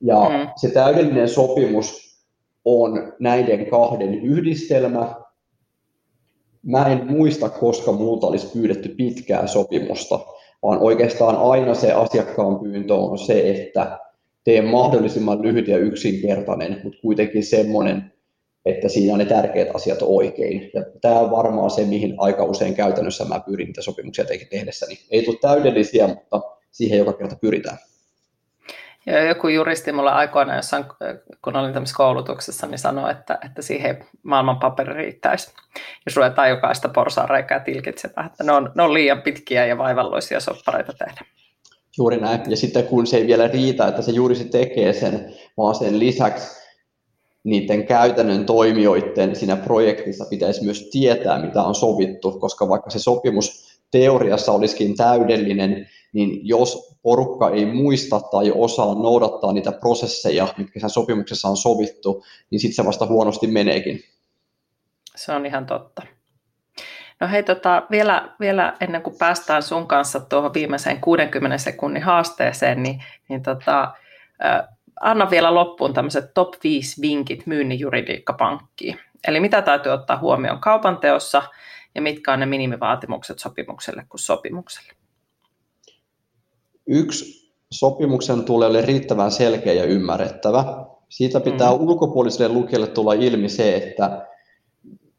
[0.00, 0.48] Ja mm.
[0.56, 2.16] se täydellinen sopimus
[2.64, 5.14] on näiden kahden yhdistelmä,
[6.62, 10.20] mä en muista, koska multa olisi pyydetty pitkää sopimusta,
[10.62, 13.98] vaan oikeastaan aina se asiakkaan pyyntö on se, että
[14.44, 18.12] tee mahdollisimman lyhyt ja yksinkertainen, mutta kuitenkin semmoinen,
[18.64, 20.70] että siinä on ne tärkeät asiat oikein.
[20.74, 24.98] Ja tämä on varmaan se, mihin aika usein käytännössä mä pyrin niitä sopimuksia tehdessäni.
[25.10, 26.40] Ei tule täydellisiä, mutta
[26.70, 27.78] siihen joka kerta pyritään.
[29.10, 30.84] Ja joku juristi mulle aikoina jossain,
[31.44, 35.52] kun olin tämmöisessä koulutuksessa, niin sanoi, että, että siihen maailman paperi riittäisi.
[36.06, 40.92] Jos ruvetaan jokaista porsaanreikää tilkitsemään, että ne on, ne on liian pitkiä ja vaivalloisia soppareita
[40.92, 41.20] tehdä.
[41.98, 42.40] Juuri näin.
[42.50, 45.98] Ja sitten kun se ei vielä riitä, että se juuri se tekee sen, vaan sen
[45.98, 46.60] lisäksi
[47.44, 53.80] niiden käytännön toimijoiden siinä projektissa pitäisi myös tietää, mitä on sovittu, koska vaikka se sopimus
[53.90, 60.90] teoriassa olisikin täydellinen, niin jos porukka ei muista tai osaa noudattaa niitä prosesseja, mitkä sen
[60.90, 64.00] sopimuksessa on sovittu, niin sitten se vasta huonosti meneekin.
[65.16, 66.02] Se on ihan totta.
[67.20, 72.82] No hei, tota, vielä, vielä ennen kuin päästään sun kanssa tuohon viimeiseen 60 sekunnin haasteeseen,
[72.82, 73.82] niin, niin tota,
[74.44, 74.68] äh,
[75.00, 78.98] anna vielä loppuun tämmöiset top 5 vinkit myynnin juridiikkapankkiin.
[79.28, 81.42] Eli mitä täytyy ottaa huomioon kaupan teossa
[81.94, 84.92] ja mitkä on ne minimivaatimukset sopimukselle kuin sopimukselle?
[86.86, 90.86] Yksi, sopimuksen tulee olla riittävän selkeä ja ymmärrettävä.
[91.08, 91.80] Siitä pitää mm.
[91.80, 94.26] ulkopuoliselle lukijalle tulla ilmi se, että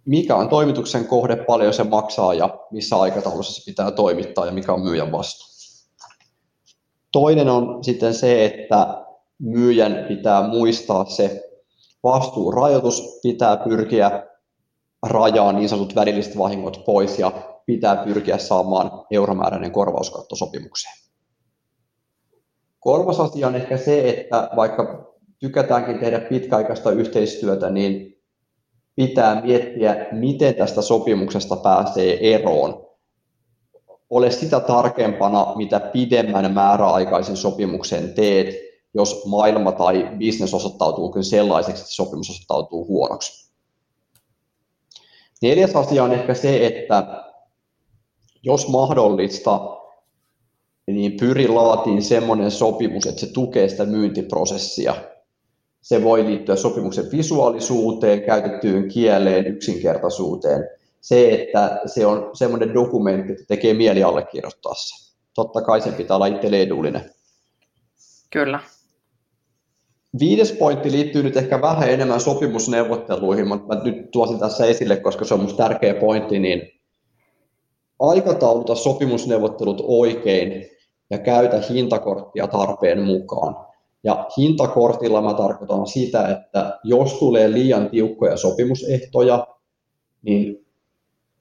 [0.05, 4.73] mikä on toimituksen kohde, paljon se maksaa ja missä aikataulussa se pitää toimittaa ja mikä
[4.73, 5.47] on myyjän vastuu.
[7.11, 9.05] Toinen on sitten se, että
[9.39, 11.43] myyjän pitää muistaa se
[12.03, 14.27] vastuurajoitus, pitää pyrkiä
[15.03, 17.31] rajaa niin sanotut välilliset vahingot pois ja
[17.65, 21.10] pitää pyrkiä saamaan euromääräinen korvauskatto sopimukseen.
[22.81, 28.21] Kolmas asia on ehkä se, että vaikka tykätäänkin tehdä pitkäaikaista yhteistyötä, niin
[28.95, 32.87] pitää miettiä, miten tästä sopimuksesta pääsee eroon.
[34.09, 38.55] Ole sitä tarkempana, mitä pidemmän määräaikaisen sopimuksen teet,
[38.93, 43.51] jos maailma tai bisnes osoittautuu sellaiseksi, että sopimus osoittautuu huonoksi.
[45.41, 47.23] Neljäs asia on ehkä se, että
[48.43, 49.80] jos mahdollista,
[50.87, 54.95] niin pyri laatiin semmoinen sopimus, että se tukee sitä myyntiprosessia.
[55.81, 60.69] Se voi liittyä sopimuksen visuaalisuuteen, käytettyyn kieleen, yksinkertaisuuteen.
[61.01, 65.11] Se, että se on semmoinen dokumentti, että tekee mieli allekirjoittaa se.
[65.33, 67.11] Totta kai sen pitää olla itselleen edullinen.
[68.29, 68.59] Kyllä.
[70.19, 75.25] Viides pointti liittyy nyt ehkä vähän enemmän sopimusneuvotteluihin, mutta mä nyt tuosin tässä esille, koska
[75.25, 76.80] se on minusta tärkeä pointti, niin
[78.01, 80.65] aikatauluta sopimusneuvottelut oikein
[81.09, 83.55] ja käytä hintakorttia tarpeen mukaan.
[84.03, 89.47] Ja hintakortilla mä tarkoitan sitä, että jos tulee liian tiukkoja sopimusehtoja,
[90.21, 90.65] niin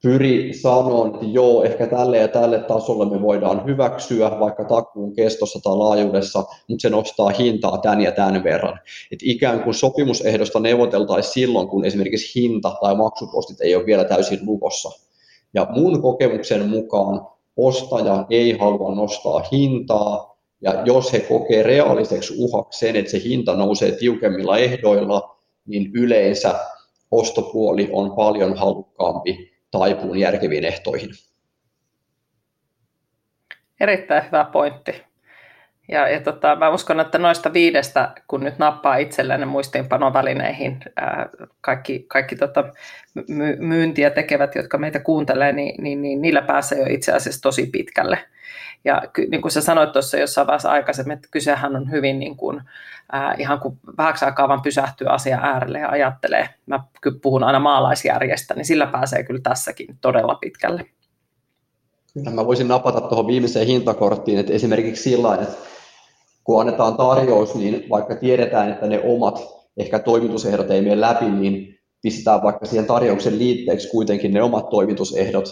[0.03, 5.59] pyri sanomaan, että joo, ehkä tälle ja tälle tasolle me voidaan hyväksyä, vaikka takuun kestossa
[5.63, 8.79] tai laajuudessa, mutta se nostaa hintaa tämän ja tämän verran.
[9.11, 14.39] Et ikään kuin sopimusehdosta neuvoteltaisiin silloin, kun esimerkiksi hinta tai maksupostit ei ole vielä täysin
[14.45, 15.10] lukossa.
[15.53, 17.27] Ja mun kokemuksen mukaan
[17.57, 23.55] ostaja ei halua nostaa hintaa, ja jos he kokee reaaliseksi uhaksi sen, että se hinta
[23.55, 26.59] nousee tiukemmilla ehdoilla, niin yleensä
[27.11, 31.09] ostopuoli on paljon halukkaampi taipuun järkeviin ehtoihin.
[33.79, 35.10] Erittäin hyvä pointti.
[35.91, 41.29] Ja, ja tota, mä uskon, että noista viidestä, kun nyt nappaa itselleen muistiinpanovälineihin ää,
[41.61, 42.63] kaikki, kaikki tota,
[43.27, 47.65] my, myyntiä tekevät, jotka meitä kuuntelee, niin, niin, niin niillä pääsee jo itse asiassa tosi
[47.65, 48.17] pitkälle.
[48.85, 52.61] Ja niin kuin sä sanoit tuossa jossain vaiheessa aikaisemmin, että kysehän on hyvin niin kuin,
[53.11, 56.49] ää, ihan kuin vähäksi aikaa vaan pysähtyy asia äärelle ja ajattelee.
[56.65, 56.79] Mä
[57.21, 60.85] puhun aina maalaisjärjestä, niin sillä pääsee kyllä tässäkin todella pitkälle.
[62.13, 65.70] Kyllä mä voisin napata tuohon viimeiseen hintakorttiin, että esimerkiksi sillä että
[66.51, 69.47] kun annetaan tarjous, niin vaikka tiedetään, että ne omat
[69.77, 75.45] ehkä toimitusehdot ei mene läpi, niin pistetään vaikka siihen tarjouksen liitteeksi kuitenkin ne omat toimitusehdot,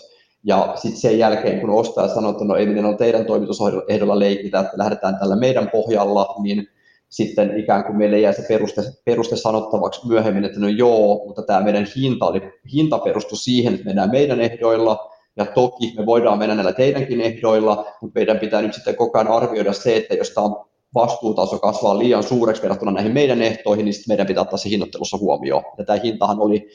[0.43, 4.59] ja sitten sen jälkeen, kun ostaja sanoo, että no ei miten on teidän toimitusehdolla leikitä,
[4.59, 6.67] että lähdetään tällä meidän pohjalla, niin
[7.09, 11.61] sitten ikään kuin meille jää se peruste, peruste sanottavaksi myöhemmin, että no joo, mutta tämä
[11.61, 12.41] meidän hinta, oli,
[12.73, 17.85] hinta perustui siihen, että mennään meidän ehdoilla, ja toki me voidaan mennä näillä teidänkin ehdoilla,
[18.01, 21.99] mutta meidän pitää nyt sitten koko ajan arvioida se, että jos tämä on vastuutaso kasvaa
[21.99, 25.63] liian suureksi verrattuna näihin meidän ehtoihin, niin meidän pitää ottaa se hinnoittelussa huomioon.
[25.77, 26.69] Ja tämä hintahan oli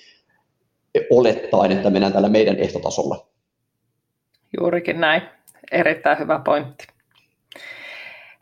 [1.11, 3.27] olettaen, että mennään tällä meidän ehtotasolla.
[4.61, 5.23] Juurikin näin.
[5.73, 6.87] Erittäin hyvä pointti.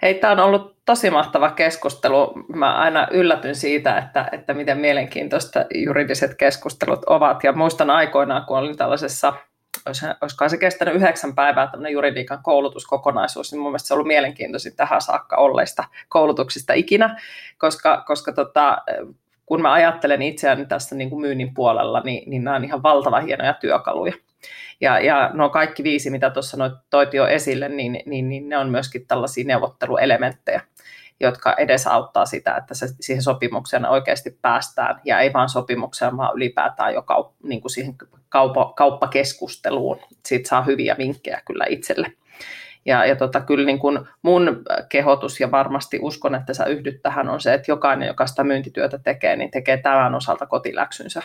[0.02, 2.32] Hei, tämä on ollut tosi mahtava keskustelu.
[2.54, 7.44] Mä aina yllätyn siitä, että, että miten mielenkiintoista juridiset keskustelut ovat.
[7.44, 9.32] Ja muistan aikoinaan, kun olin tällaisessa
[10.20, 14.76] olisikohan se kestänyt yhdeksän päivää tämmöinen juridiikan koulutuskokonaisuus, niin mun mielestä se on ollut mielenkiintoisin
[14.76, 17.20] tähän saakka olleista koulutuksista ikinä,
[17.58, 18.78] koska, koska tota,
[19.46, 23.20] kun mä ajattelen itseäni tässä niin kuin myynnin puolella, niin, niin nämä on ihan valtava
[23.20, 24.12] hienoja työkaluja.
[24.80, 28.68] Ja, ja nuo kaikki viisi, mitä tuossa toit jo esille, niin, niin, niin ne on
[28.68, 30.60] myöskin tällaisia neuvotteluelementtejä
[31.20, 36.94] jotka edesauttaa sitä, että se, siihen sopimukseen oikeasti päästään, ja ei vain sopimukseen, vaan ylipäätään
[36.94, 37.94] jo kaup, niin kuin siihen
[38.32, 39.98] kauppa, kauppakeskusteluun.
[40.26, 42.12] Siitä saa hyviä vinkkejä kyllä itselle.
[42.84, 47.28] Ja, ja tota, kyllä niin kuin mun kehotus, ja varmasti uskon, että sä yhdyt tähän,
[47.28, 51.22] on se, että jokainen, joka sitä myyntityötä tekee, niin tekee tämän osalta kotiläksynsä,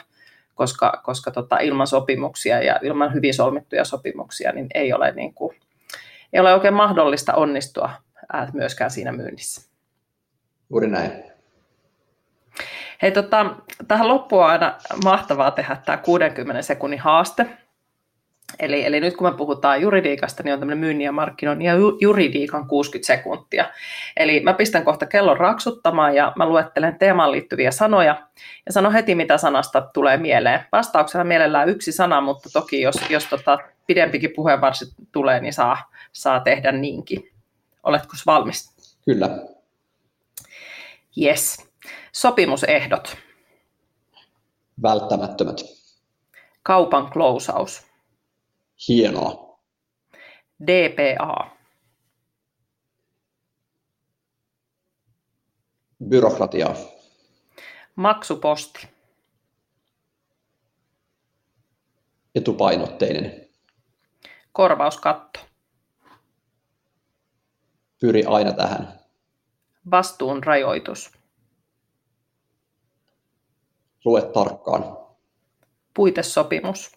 [0.56, 5.56] koska, koska tota, ilman sopimuksia ja ilman hyvin solmittuja sopimuksia, niin ei ole, niin kuin,
[6.34, 7.90] ei ole oikein mahdollista onnistua
[8.54, 9.72] myöskään siinä myynnissä.
[10.70, 11.37] Juuri näin.
[13.02, 13.56] Hei, tota,
[13.88, 17.48] tähän loppuun on aina mahtavaa tehdä tämä 60 sekunnin haaste.
[18.60, 22.68] Eli, eli nyt kun me puhutaan juridiikasta, niin on tämmöinen myynnin ja markkinoinnin ja juridiikan
[22.68, 23.66] 60 sekuntia.
[24.18, 28.28] Eli mä pistän kohta kellon raksuttamaan ja mä luettelen teemaan liittyviä sanoja
[28.66, 30.60] ja sano heti, mitä sanasta tulee mieleen.
[30.72, 36.40] Vastauksena mielellään yksi sana, mutta toki jos, jos tota pidempikin puheenvarsi tulee, niin saa, saa
[36.40, 37.30] tehdä niinkin.
[37.84, 38.76] Oletko valmis?
[39.06, 39.30] Kyllä.
[41.22, 41.67] Yes.
[42.12, 43.18] Sopimusehdot.
[44.82, 45.62] Välttämättömät.
[46.64, 47.86] Kaupan klousaus.
[48.88, 49.60] Hienoa.
[50.68, 51.58] DPA.
[56.10, 56.76] Byrokratiaa.
[57.96, 58.88] Maksuposti.
[62.36, 63.50] Etupainotteinen.
[64.52, 65.40] Korvauskatto.
[68.02, 69.00] Pyri aina tähän.
[69.92, 71.17] Vastuun rajoitus.
[74.08, 74.98] Lue tarkkaan.
[75.94, 76.92] Puitesopimus.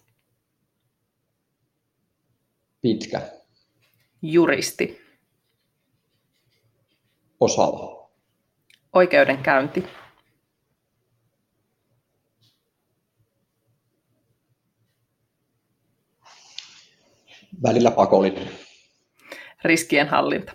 [2.81, 3.21] Pitkä.
[4.21, 5.01] Juristi.
[7.39, 8.09] Osaava.
[8.93, 9.83] Oikeudenkäynti.
[17.63, 18.49] välillä pakollinen.
[19.63, 20.53] Riskien hallinta.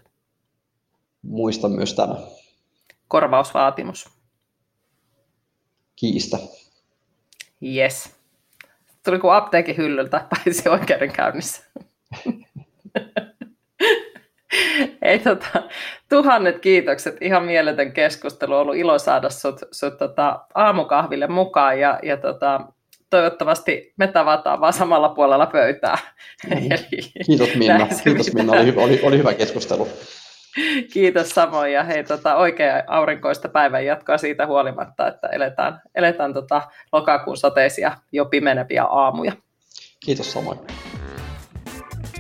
[1.23, 2.17] Muista myös tämä.
[3.09, 4.16] Korvausvaatimus.
[5.97, 6.39] Kiistä.
[7.77, 8.11] Yes.
[9.05, 11.63] Tuli kuin apteekin hyllyltä, paitsi oikeudenkäynnissä.
[15.03, 15.63] Ei, tota,
[16.09, 22.01] tuhannet kiitokset, ihan mieletön keskustelu, on ollut ilo saada sut, sut tota, aamukahville mukaan ja,
[22.03, 22.61] ja tota,
[23.11, 25.99] toivottavasti me tavataan vaan samalla puolella pöytää.
[26.51, 26.73] Niin.
[26.93, 28.53] Eli Kiitos Minna, Kiitos Minna.
[28.53, 29.89] Oli, oli, oli hyvä keskustelu.
[30.93, 36.63] Kiitos samoin ja hei, tota, oikein aurinkoista päivän jatkoa siitä huolimatta, että eletään, eletään tota,
[36.93, 39.33] lokakuun sateisia jo pimeneviä aamuja.
[40.05, 40.59] Kiitos samoin.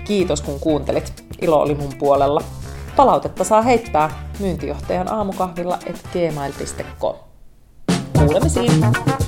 [0.04, 1.24] Kiitos kun kuuntelit.
[1.42, 2.40] Ilo oli mun puolella.
[2.96, 4.10] Palautetta saa heittää
[4.40, 7.16] myyntijohtajan aamukahvilla et gmail.com.
[8.18, 9.25] Kuulemisiin!